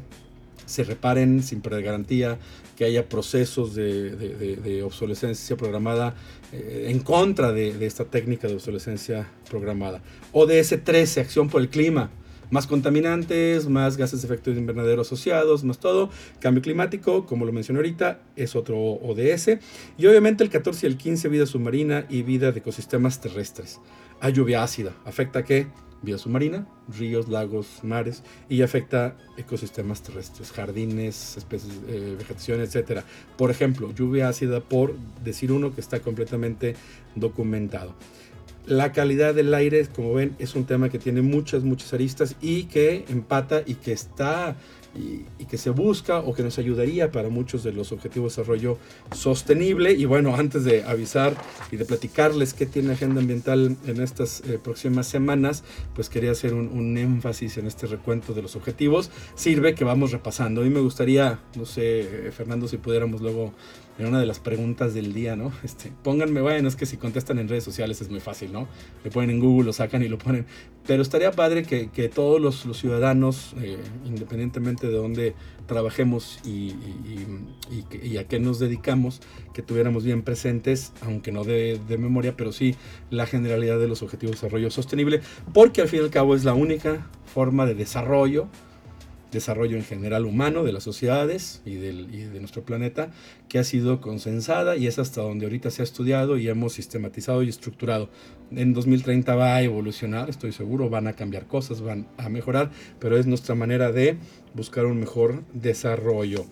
[0.69, 2.37] se reparen sin perder garantía,
[2.79, 6.15] que haya procesos de, obsolescencia programada
[6.53, 10.01] eh, en contra de, esta técnica de obsolescencia programada.
[10.31, 12.09] ODS 13, acción por el clima.
[12.51, 16.09] Más contaminantes, más gases de efecto invernadero asociados, más todo.
[16.39, 19.59] Cambio climático, como lo mencioné ahorita, es otro ODS.
[19.97, 23.81] Y obviamente el 14 y el 15, vida submarina y vida de ecosistemas terrestres.
[24.21, 24.95] Hay lluvia ácida.
[25.03, 25.67] ¿Afecta qué?
[26.01, 33.03] Vida submarina, ríos, lagos, mares y afecta ecosistemas terrestres, jardines, especies, eh, vegetación, etc.
[33.37, 36.75] Por ejemplo, lluvia ácida, por decir uno que está completamente
[37.15, 37.93] documentado.
[38.65, 42.65] La calidad del aire, como ven, es un tema que tiene muchas, muchas aristas y
[42.65, 44.55] que empata y que está
[44.95, 48.77] y, que se busca o que nos ayudaría para muchos de los objetivos de desarrollo
[49.11, 49.93] sostenible.
[49.93, 51.35] Y bueno, antes de avisar
[51.71, 55.63] y de platicarles qué tiene Agenda Ambiental en estas eh, próximas semanas,
[55.95, 59.09] pues quería hacer un, un, énfasis en este recuento de los objetivos.
[59.33, 60.61] Sirve que vamos repasando.
[60.61, 63.53] A mí me gustaría, no sé, Fernando, si pudiéramos luego
[63.99, 65.51] en una de las preguntas del día, ¿no?
[65.63, 68.67] Este, pónganme, bueno, es que si contestan en redes sociales es muy fácil, ¿no?
[69.03, 70.45] Le ponen en Google, lo sacan y lo ponen.
[70.87, 75.35] Pero estaría padre que, todos los, ciudadanos, eh, independientemente de dónde
[75.67, 76.73] trabajemos y,
[78.17, 79.21] a qué nos dedicamos,
[79.53, 82.75] que tuviéramos bien presentes, aunque no de, de memoria, pero sí
[83.11, 85.21] la generalidad de los objetivos de desarrollo sostenible,
[85.53, 88.47] porque al fin y al cabo es la única forma de desarrollo
[89.31, 93.11] desarrollo en general humano de las sociedades y, del, y, de nuestro planeta
[93.47, 97.43] que ha sido consensada y es hasta donde ahorita se ha estudiado y hemos sistematizado
[97.43, 98.09] y estructurado.
[98.51, 103.17] En 2030 va a evolucionar, estoy seguro, van a cambiar cosas, van a mejorar, pero
[103.17, 104.17] es nuestra manera de
[104.55, 106.45] buscar un mejor desarrollo.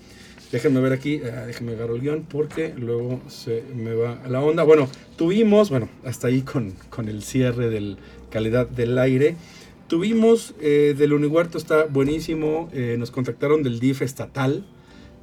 [0.51, 4.63] Déjenme ver aquí, uh, déjenme agarrar el guion porque luego se me va la onda.
[4.63, 4.87] Bueno,
[5.17, 7.97] tuvimos, bueno, hasta ahí con, con el cierre de
[8.29, 9.35] calidad del aire.
[9.87, 12.69] Tuvimos eh, del Unihuerto, está buenísimo.
[12.73, 14.65] Eh, nos contactaron del DIF estatal,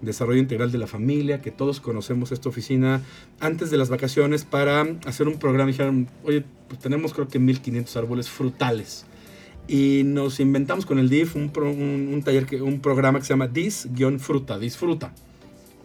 [0.00, 3.02] Desarrollo Integral de la Familia, que todos conocemos esta oficina
[3.40, 5.66] antes de las vacaciones para hacer un programa.
[5.70, 9.04] Dijeron, oye, pues tenemos creo que 1500 árboles frutales.
[9.68, 15.12] Y nos inventamos con el DIF un, taller, un programa que se llama Dis-Fruta, Disfruta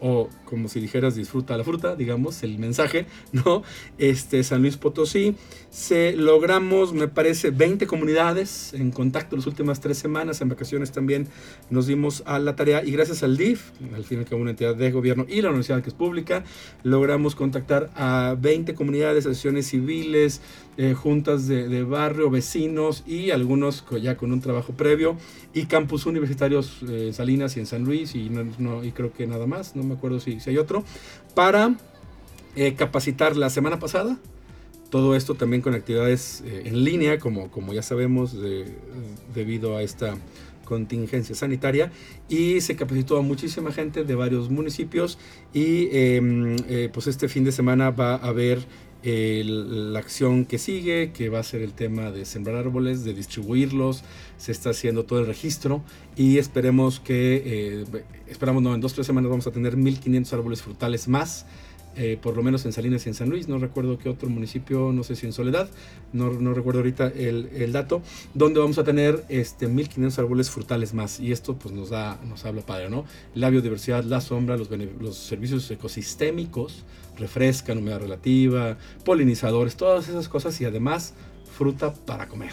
[0.00, 3.62] o como si dijeras disfruta la fruta, digamos, el mensaje, ¿no?
[3.98, 5.36] Este, San Luis Potosí,
[5.70, 11.28] se logramos, me parece, 20 comunidades en contacto las últimas tres semanas, en vacaciones también
[11.68, 14.90] nos dimos a la tarea y gracias al DIF, al final que una entidad de
[14.90, 16.44] gobierno y la universidad que es pública,
[16.82, 20.40] logramos contactar a 20 comunidades, asociaciones civiles,
[20.82, 25.14] eh, juntas de, barrio, vecinos y algunos ya con un trabajo previo
[25.52, 29.46] y campus universitarios eh, Salinas y en San Luis y, no, y creo que nada
[29.46, 30.82] más, no me acuerdo si, si hay otro,
[31.34, 31.74] para
[32.56, 34.16] eh, capacitar la semana pasada.
[34.88, 38.34] Todo esto también con actividades en línea, como, como ya sabemos,
[39.34, 40.16] debido a esta
[40.64, 41.92] contingencia sanitaria
[42.28, 45.18] y se capacitó a muchísima gente de varios municipios
[45.52, 46.56] y em,
[46.92, 48.66] pues este fin de semana va a haber
[49.02, 54.04] la acción que sigue, que va a ser el tema de sembrar árboles, de distribuirlos,
[54.36, 55.82] se está haciendo todo el registro
[56.16, 60.32] y esperemos que, eh, esperamos no, en dos o tres semanas vamos a tener 1500
[60.32, 61.46] árboles frutales más
[61.96, 64.92] eh, por lo menos en Salinas y en San Luis, no recuerdo qué otro municipio,
[64.92, 65.68] no sé si en Soledad,
[66.12, 68.02] no, no recuerdo ahorita el, el, dato,
[68.34, 71.20] donde vamos a tener este, 1500 árboles frutales más.
[71.20, 73.04] Y esto pues nos, da, nos habla padre, ¿no?
[73.34, 74.70] La biodiversidad, la sombra, los,
[75.00, 76.84] los servicios ecosistémicos,
[77.18, 81.14] refrescan, humedad relativa, polinizadores, todas esas cosas y además
[81.56, 82.52] fruta para comer.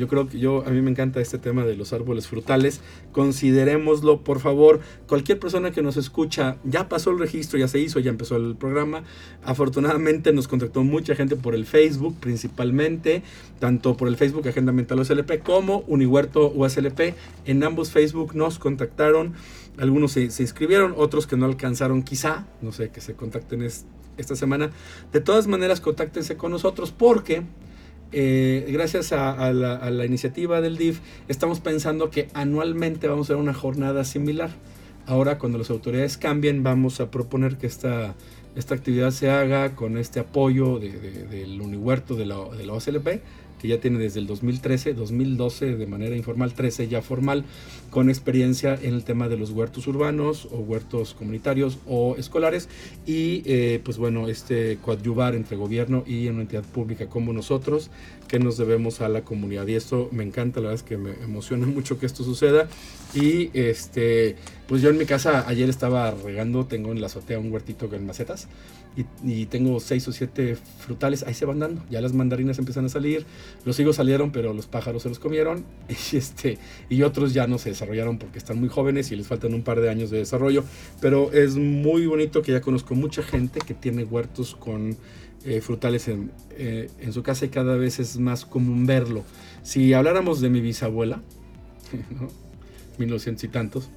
[0.00, 2.80] Yo creo que yo, a mí me encanta este tema de los árboles frutales.
[3.12, 4.80] Considerémoslo, por favor.
[5.06, 8.56] Cualquier persona que nos escucha, ya pasó el registro, ya se hizo, ya empezó el
[8.56, 9.02] programa.
[9.44, 13.22] Afortunadamente nos contactó mucha gente por el Facebook, principalmente,
[13.58, 17.14] tanto por el Facebook Agenda Mental USLP como Unihuerto USLP.
[17.44, 19.34] En ambos Facebook nos contactaron.
[19.76, 23.68] Algunos se, inscribieron, otros que no alcanzaron quizá, no sé, que se contacten
[24.16, 24.70] esta semana.
[25.12, 27.42] De todas maneras, contáctense con nosotros porque
[28.12, 33.54] eh, gracias a, la, iniciativa del DIF, estamos pensando que anualmente vamos a hacer una
[33.54, 34.50] jornada similar.
[35.06, 38.14] Ahora, cuando las autoridades cambien, vamos a proponer que esta,
[38.56, 43.22] esta actividad se haga con este apoyo del Unihuerto de la, de la OCLP
[43.60, 47.44] que ya tiene desde el 2013, 2012 de manera informal, 13 ya formal,
[47.90, 52.68] con experiencia en el tema de los huertos urbanos o huertos comunitarios o escolares.
[53.06, 57.90] Y eh, pues bueno, este coadyuvar entre gobierno y una entidad pública como nosotros
[58.28, 59.66] que nos debemos a la comunidad.
[59.66, 62.68] Y esto me encanta, la verdad es que me emociona mucho que esto suceda.
[63.14, 64.36] Y este
[64.70, 68.06] pues yo en mi casa ayer estaba regando, tengo en la azotea un huertito con
[68.06, 68.46] macetas
[69.24, 72.88] y, tengo seis o siete frutales, ahí se van dando, ya las mandarinas empiezan a
[72.88, 73.26] salir,
[73.64, 77.58] los higos salieron pero los pájaros se los comieron y, este, y otros ya no
[77.58, 80.64] se desarrollaron porque están muy jóvenes y les faltan un par de años de desarrollo,
[81.00, 84.96] pero es muy bonito que ya conozco mucha gente que tiene huertos con
[85.44, 89.24] eh, frutales en, eh, en su casa y cada vez es más común verlo.
[89.62, 91.22] Si habláramos de mi bisabuela,
[92.20, 92.28] ¿no?
[92.98, 93.88] 1900 y tantos,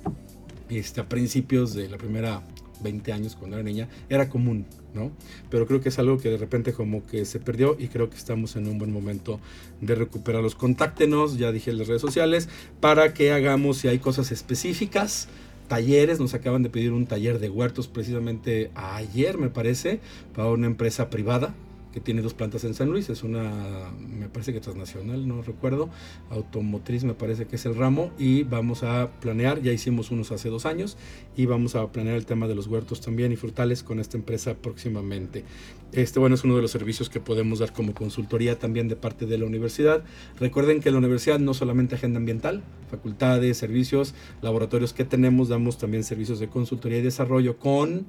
[0.70, 2.42] este, a principios de la primera
[2.84, 5.12] 20 años cuando era niña, era común, ¿no?
[5.50, 8.18] Pero creo que es algo que de repente como que se perdió y creo que
[8.18, 9.40] estamos en un buen momento
[9.82, 10.56] de recuperarlos.
[10.56, 15.28] Contáctenos, ya dije en las redes sociales, para que hagamos si hay cosas específicas.
[15.68, 20.02] Talleres, nos acaban de pedir un taller de huertos precisamente ayer, me parece,
[20.36, 21.56] para una empresa privada
[21.94, 25.90] que tiene dos plantas en San Luis, es una, me parece que transnacional, no recuerdo,
[26.30, 30.50] automotriz me parece que es el ramo y vamos a planear, ya hicimos unos hace
[30.50, 30.98] dos años
[31.38, 34.56] y vamos a planear el tema de los huertos también y frutales con esta empresa
[34.56, 35.46] próximamente.
[35.92, 39.28] Este, bueno, es uno de los servicios que podemos dar como consultoría también de parte
[39.28, 40.04] de la universidad.
[40.40, 46.04] Recuerden que la universidad no solamente agenda ambiental, facultades, servicios, laboratorios que tenemos, damos también
[46.04, 48.08] servicios de consultoría y desarrollo con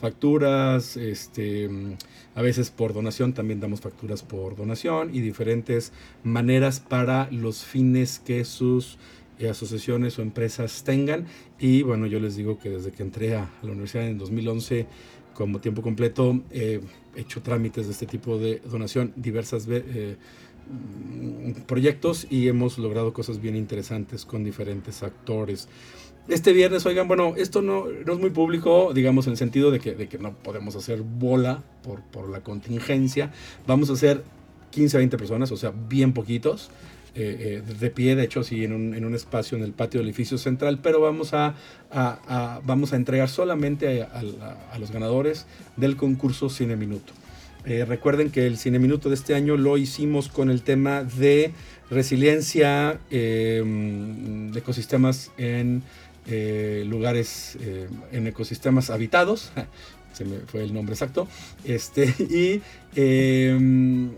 [0.00, 1.68] facturas, este,
[2.36, 8.18] a veces por donación, también damos facturas por donación y diferentes maneras para los fines
[8.18, 8.98] que sus
[9.38, 11.26] eh, asociaciones o empresas tengan.
[11.58, 14.86] Y bueno, yo les digo que desde que entré a la universidad en 2011
[15.32, 16.80] como tiempo completo, he
[17.14, 20.16] hecho trámites de este tipo de donación, diversas eh,
[21.66, 25.68] proyectos y hemos logrado cosas bien interesantes con diferentes actores
[26.28, 29.80] este viernes, oigan, bueno, esto no, no, es muy público, digamos, en el sentido de
[29.80, 33.30] que, de que no podemos hacer bola por, por, la contingencia.
[33.66, 34.24] Vamos a hacer
[34.70, 36.70] 15 a 20 personas, o sea, bien poquitos,
[37.18, 40.00] eh, eh, de pie, de hecho, sí, en un, en un, espacio en el patio
[40.00, 41.54] del edificio central, pero vamos a,
[41.90, 44.22] a, vamos a entregar solamente a,
[44.78, 45.46] los ganadores
[45.78, 47.14] del concurso Cine Minuto.
[47.64, 51.52] Eh, recuerden que el Cine Minuto de este año lo hicimos con el tema de
[51.88, 55.84] resiliencia de ecosistemas en
[56.28, 59.52] eh, lugares eh, en ecosistemas habitados,
[60.12, 61.28] se me fue el nombre exacto,
[61.64, 62.62] este, y
[62.94, 64.10] em,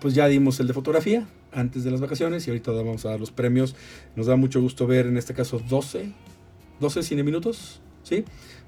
[0.00, 3.20] pues ya dimos el de fotografía antes de las vacaciones y ahorita vamos a dar
[3.20, 3.74] los premios.
[4.16, 6.12] Nos da mucho gusto ver en este caso 12,
[6.80, 8.24] 12 cine minutos, ¿sí?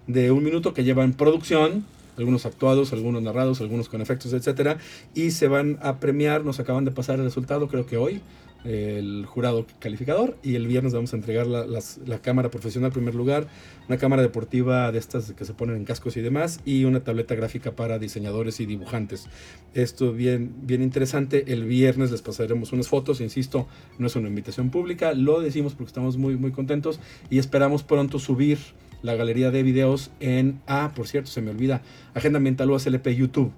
[0.06, 1.84] De un minuto que llevan producción,
[2.16, 4.78] algunos actuados, algunos narrados, algunos con efectos, etcétera,
[5.14, 6.44] y se van a premiar.
[6.44, 8.20] Nos acaban de pasar el resultado, creo que hoy,
[8.64, 13.14] el jurado calificador y el viernes vamos a entregar la, la, cámara profesional en primer
[13.14, 13.48] lugar,
[13.88, 17.34] una cámara deportiva de estas que se ponen en cascos y demás y una tableta
[17.34, 19.26] gráfica para diseñadores y dibujantes.
[19.74, 21.52] Esto bien, bien interesante.
[21.52, 23.66] El viernes les pasaremos unas fotos, insisto,
[23.98, 27.00] no es una invitación pública, lo decimos porque estamos muy, muy contentos
[27.30, 28.58] y esperamos pronto subir
[29.02, 31.82] la galería de videos en, ah, por cierto, se me olvida,
[32.14, 33.52] Agenda Ambiental USLP YouTube.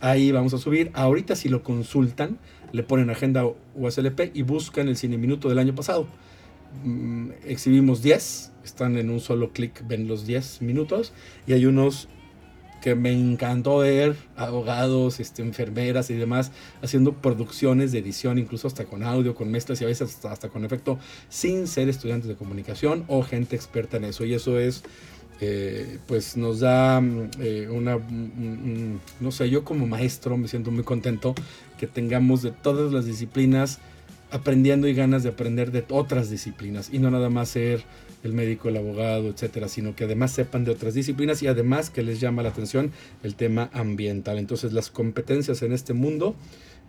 [0.00, 0.90] Ahí vamos a subir.
[0.94, 2.38] Ahorita si lo consultan,
[2.72, 3.44] le ponen agenda
[3.74, 6.06] USLP y buscan el cine minuto del año pasado.
[6.84, 11.12] Mm, exhibimos 10, están en un solo clic, ven los 10 minutos
[11.46, 12.08] y hay unos
[12.86, 16.52] que me encantó ver abogados, este, enfermeras y demás
[16.82, 20.64] haciendo producciones de edición, incluso hasta con audio, con mezclas y a veces hasta, con
[20.64, 20.98] efecto,
[21.28, 24.24] sin ser estudiantes de comunicación o gente experta en eso.
[24.24, 24.84] Y eso es,
[25.40, 27.98] eh, pues nos da mm, eh, una,
[29.18, 31.34] no sé, yo como maestro me siento muy contento
[31.78, 33.78] que tengamos de todas las disciplinas
[34.30, 37.84] aprendiendo y ganas de aprender de otras disciplinas y no nada más ser
[38.24, 42.02] el médico, el abogado, etcétera, sino que además sepan de otras disciplinas y además que
[42.02, 42.90] les llama la atención
[43.22, 44.38] el tema ambiental.
[44.38, 46.34] Entonces, las competencias en este mundo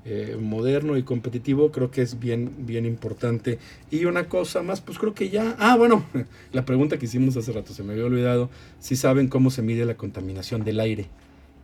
[0.06, 3.60] eh, moderno y competitivo creo que es bien, bien importante.
[3.92, 5.56] Y una cosa más, pues creo que ya.
[5.60, 6.06] Ah, bueno,
[6.54, 8.50] la pregunta que hicimos hace rato se me había olvidado.
[8.80, 11.08] Si saben cómo se mide la contaminación del aire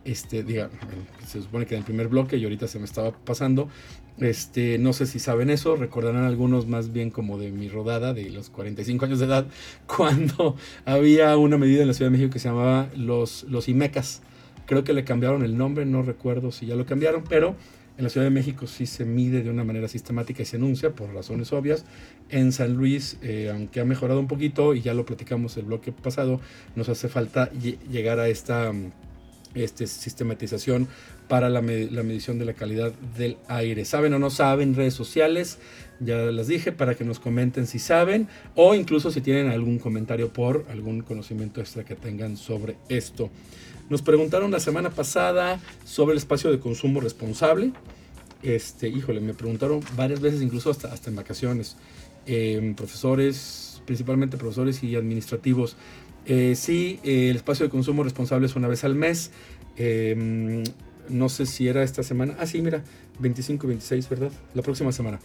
[0.04, 0.70] este, diga,
[1.26, 3.68] se supone que en el primer bloque y ahorita se me estaba pasando,
[4.18, 8.30] este, no sé si saben eso, recordarán algunos más bien como de mi rodada de
[8.30, 9.46] los 45 años de edad,
[9.86, 14.22] cuando había una medida en la Ciudad de México que se llamaba los, los IMECAS.
[14.66, 17.54] Creo que le cambiaron el nombre, no recuerdo si ya lo cambiaron, pero
[17.96, 20.90] en la Ciudad de México sí se mide de una manera sistemática y se enuncia
[20.90, 21.84] por razones obvias.
[22.28, 25.92] En San Luis, eh, aunque ha mejorado un poquito y ya lo platicamos el bloque
[25.92, 26.40] pasado,
[26.74, 28.72] nos hace falta llegar a esta
[29.54, 30.88] este, sistematización
[31.28, 33.84] para la, medición de la calidad del aire.
[33.84, 34.74] ¿Saben o no saben?
[34.74, 35.58] Redes sociales,
[36.00, 40.32] ya las dije, para que nos comenten si saben o incluso si tienen algún comentario
[40.32, 43.30] por algún conocimiento extra que tengan sobre esto.
[43.88, 47.72] Nos preguntaron la semana pasada sobre el espacio de consumo responsable.
[48.42, 51.76] Este, híjole, me preguntaron varias veces, incluso hasta, hasta en vacaciones,
[52.26, 55.76] eh, profesores, principalmente profesores y administrativos,
[56.26, 59.30] eh, sí, eh, el espacio de consumo responsable es una vez al mes.
[59.76, 60.64] Em,
[61.08, 62.36] no sé si era esta semana.
[62.38, 62.82] Ah, sí, mira,
[63.18, 64.32] 25 26, ¿verdad?
[64.54, 65.20] La próxima semana.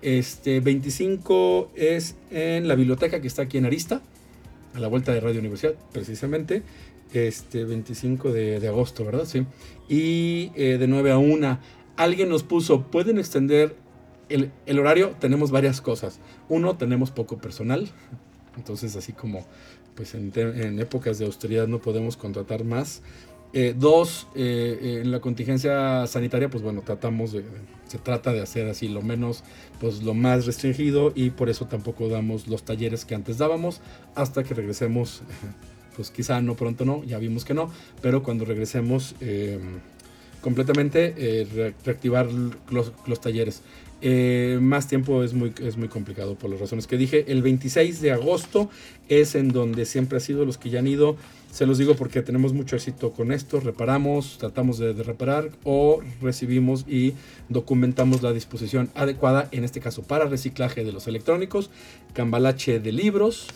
[0.00, 4.00] Este 25 es en la biblioteca que está aquí en Arista,
[4.74, 6.62] a la vuelta de Radio Universidad, precisamente.
[7.12, 9.24] Este 25 de, agosto, ¿verdad?
[9.24, 9.44] Sí.
[9.88, 11.58] Y eh, de 9 a 1.
[11.96, 13.76] Alguien nos puso, ¿pueden extender
[14.28, 15.16] el, el horario?
[15.18, 16.20] Tenemos varias cosas.
[16.48, 17.88] Uno, tenemos poco personal.
[18.56, 19.46] Entonces, así como
[19.98, 23.02] pues en, épocas de austeridad no podemos contratar más.
[23.52, 27.42] Eh, dos, eh, eh, en la contingencia sanitaria, pues bueno, tratamos de,
[27.88, 29.42] se trata de hacer así lo menos,
[29.80, 33.80] pues lo más restringido y por eso tampoco damos los talleres que antes dábamos
[34.14, 35.22] hasta que regresemos,
[35.96, 39.16] pues quizá no pronto no, ya vimos que no, pero cuando regresemos
[40.40, 41.46] completamente,
[41.84, 42.28] reactivar
[42.70, 43.62] los, los talleres.
[44.00, 47.24] Eh, más tiempo es muy, es muy complicado por las razones que dije.
[47.28, 48.70] El 26 de agosto
[49.08, 51.16] es en donde siempre ha sido los que ya han ido.
[51.50, 53.58] Se los digo porque tenemos mucho éxito con esto.
[53.58, 57.14] Reparamos, tratamos de, reparar o recibimos y
[57.48, 61.70] documentamos la disposición adecuada, en este caso para reciclaje de los electrónicos,
[62.12, 63.48] cambalache de libros,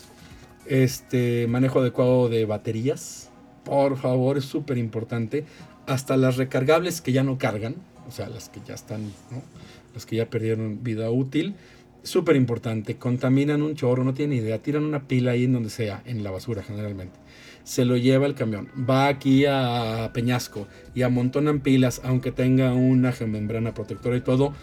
[0.65, 3.29] este manejo adecuado de baterías.
[3.63, 5.45] Por favor, es súper importante.
[5.85, 7.75] Hasta las recargables que ya no cargan,
[8.07, 9.41] o sea, las que ya están, ¿no?
[9.93, 11.55] los que ya perdieron vida útil.
[12.03, 16.01] Súper importante, contaminan un chorro, no tienen idea, tiran una pila ahí en donde sea,
[16.05, 17.17] en la basura generalmente.
[17.63, 23.13] Se lo lleva el camión, va aquí a Peñasco y amontonan pilas, aunque tenga una
[23.25, 24.53] membrana protectora y todo.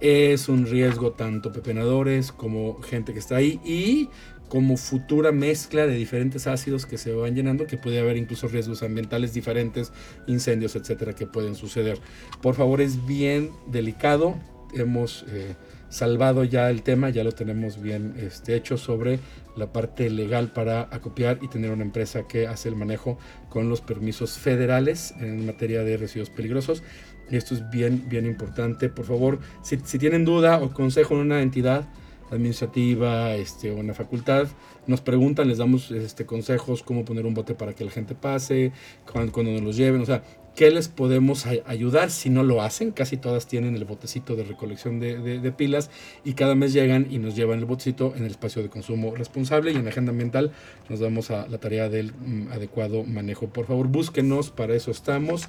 [0.00, 4.08] Es un riesgo tanto pepenadores como gente que está ahí y
[4.48, 8.82] como futura mezcla de diferentes ácidos que se van llenando, que puede haber incluso riesgos
[8.82, 9.92] ambientales diferentes,
[10.26, 11.98] incendios, etcétera, que pueden suceder.
[12.40, 14.36] Por favor, es bien delicado
[14.74, 15.54] hemos eh,
[15.88, 19.20] salvado ya el tema, ya lo tenemos bien este, hecho sobre
[19.56, 23.18] la parte legal para acopiar y tener una empresa que hace el manejo
[23.48, 26.82] con los permisos federales en materia de residuos peligrosos.
[27.30, 28.88] Y esto es bien, bien importante.
[28.88, 31.88] Por favor, si, tienen duda o consejo en una entidad
[32.30, 34.48] administrativa este, o una facultad,
[34.86, 38.72] nos preguntan, les damos este, consejos, cómo poner un bote para que la gente pase,
[39.10, 40.02] cuando, cuando nos los lleven.
[40.02, 40.22] O sea,
[40.58, 42.90] ¿Qué les podemos ayudar si no lo hacen?
[42.90, 45.88] Casi todas tienen el botecito de recolección de, pilas
[46.24, 49.70] y cada mes llegan y nos llevan el botecito en el espacio de consumo responsable
[49.70, 50.50] y en la agenda ambiental
[50.88, 53.46] nos damos a la tarea del mm, adecuado manejo.
[53.46, 55.48] Por favor, búsquenos, para eso estamos.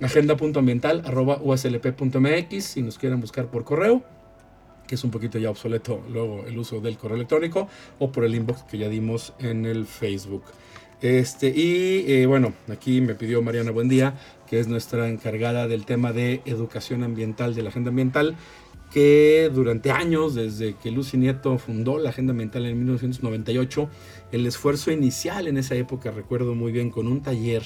[0.00, 4.04] Agenda.ambiental.uslp.mx si nos quieren buscar por correo
[4.86, 7.68] que es un poquito ya obsoleto luego el uso del correo electrónico
[7.98, 10.42] o por el inbox que ya dimos en el Facebook.
[11.02, 14.14] Este, y eh, bueno, aquí me pidió Mariana Buendía
[14.46, 18.36] que es nuestra encargada del tema de educación ambiental, de la agenda ambiental,
[18.92, 23.90] que durante años, desde que Lucy Nieto fundó la agenda ambiental en 1998,
[24.32, 27.62] el esfuerzo inicial en esa época, recuerdo muy bien, con un taller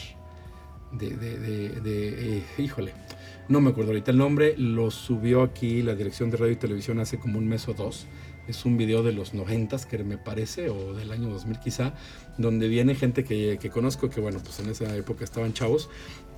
[0.92, 2.92] de, de, eh, híjole,
[3.50, 7.00] no me acuerdo ahorita el nombre, lo subió aquí la dirección de radio y televisión
[7.00, 8.06] hace como un mes o dos
[8.50, 11.94] es un video de los 90 que me parece, o del año 2000 quizá,
[12.36, 15.88] donde viene gente que, que, conozco, que bueno, pues en esa época estaban chavos,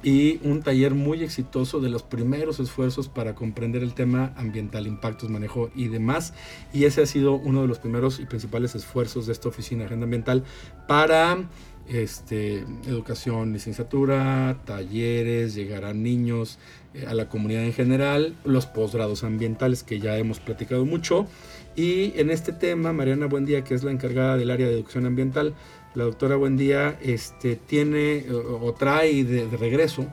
[0.02, 5.30] y un taller muy exitoso de los primeros esfuerzos para comprender el tema ambiental, impactos,
[5.30, 6.34] manejo y demás.
[6.72, 9.86] Y ese ha sido uno de los primeros y principales esfuerzos de esta oficina de
[9.86, 10.42] Agenda Ambiental
[10.88, 11.48] para
[11.88, 16.58] este, educación, licenciatura, talleres, llegar a niños,
[17.06, 21.26] a la comunidad en general, los posgrados ambientales que ya hemos platicado mucho.
[21.74, 25.54] Y en este tema, Mariana Buendía, que es la encargada del área de educación ambiental,
[25.94, 30.06] la doctora Buendía este, tiene o, trae de, regreso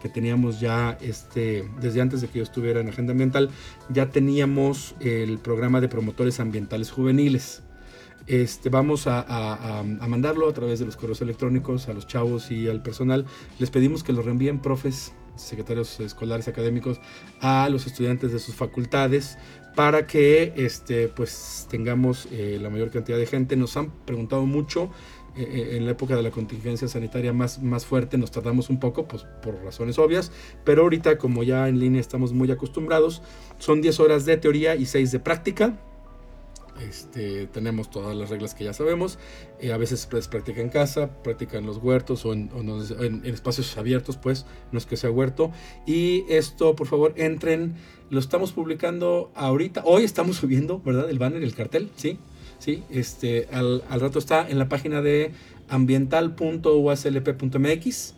[0.00, 3.50] que teníamos ya este, desde antes de que yo estuviera en Agenda Ambiental,
[3.88, 7.62] ya teníamos el programa de promotores ambientales juveniles.
[8.26, 12.68] Este, vamos a, a, mandarlo a través de los correos electrónicos a los chavos y
[12.68, 13.24] al personal.
[13.58, 17.00] Les pedimos que lo reenvíen profes, secretarios escolares académicos
[17.40, 19.38] a los estudiantes de sus facultades
[19.74, 23.56] para que este, pues, tengamos eh, la mayor cantidad de gente.
[23.56, 24.90] Nos han preguntado mucho
[25.36, 28.78] eh, eh, en la época de la contingencia sanitaria más, más fuerte nos tardamos un
[28.78, 30.30] poco, pues por razones obvias,
[30.64, 33.20] pero ahorita como ya en línea estamos muy acostumbrados,
[33.58, 35.76] son 10 horas de teoría y 6 de práctica.
[36.80, 39.18] Este, tenemos todas las reglas que ya sabemos.
[39.60, 44.16] Eh, a veces pues, práctica en casa, práctica en los huertos o, en, espacios abiertos,
[44.16, 45.52] pues no es que sea huerto.
[45.86, 47.74] Y esto, por favor, entren.
[48.10, 49.82] Lo estamos publicando ahorita.
[49.84, 51.10] Hoy estamos subiendo, ¿verdad?
[51.10, 52.18] El banner, el cartel, ¿sí?
[52.58, 52.82] ¿sí?
[52.90, 55.32] Este, al, rato está en la página de
[55.68, 58.14] ambiental.uslp.mx.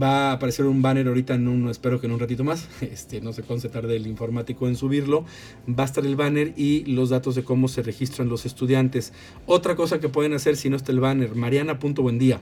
[0.00, 2.68] Va a aparecer un banner ahorita en un, espero que en un ratito más.
[2.80, 5.24] Este, no sé cuándo se tarde el informático en subirlo.
[5.68, 9.12] Va a estar el banner y los datos de cómo se registran los estudiantes.
[9.46, 12.40] Otra cosa que pueden hacer si no está el banner, mariana.buendía.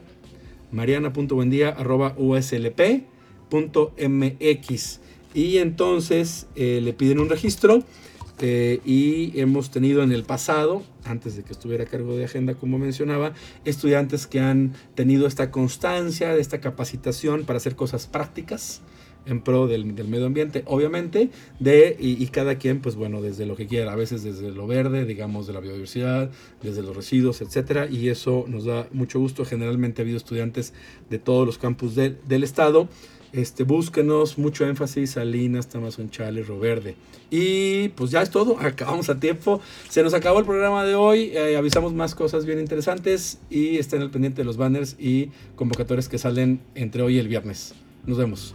[0.72, 2.70] mariana.buendía arroba uslp.mx.
[5.34, 7.82] Y entonces eh, le piden un registro
[8.41, 12.55] eh, y hemos tenido en el pasado, antes de que estuviera a cargo de agenda,
[12.55, 13.32] como mencionaba,
[13.64, 18.82] estudiantes que han tenido esta constancia, esta capacitación para hacer cosas prácticas
[19.26, 23.66] en pro del, medio ambiente, obviamente, de, y, cada quien, pues bueno, desde lo que
[23.66, 26.30] quiera, a veces desde lo verde, digamos, de la biodiversidad,
[26.62, 29.45] desde los residuos, etcétera, y eso nos da mucho gusto.
[29.45, 30.74] Generalmente ha habido estudiantes
[31.09, 32.89] de todos los campus del estado
[33.35, 36.95] este, búsquenos, mucho énfasis, Salinas, Tamazunchale, Roverde.
[37.30, 39.61] Y pues ya es todo, acabamos a tiempo.
[39.89, 44.03] Se nos acabó el programa de hoy, eh, avisamos más cosas bien interesantes y estén
[44.03, 47.74] al pendiente de los banners y convocatorias que salen entre hoy y el viernes.
[48.07, 48.55] Nos vemos.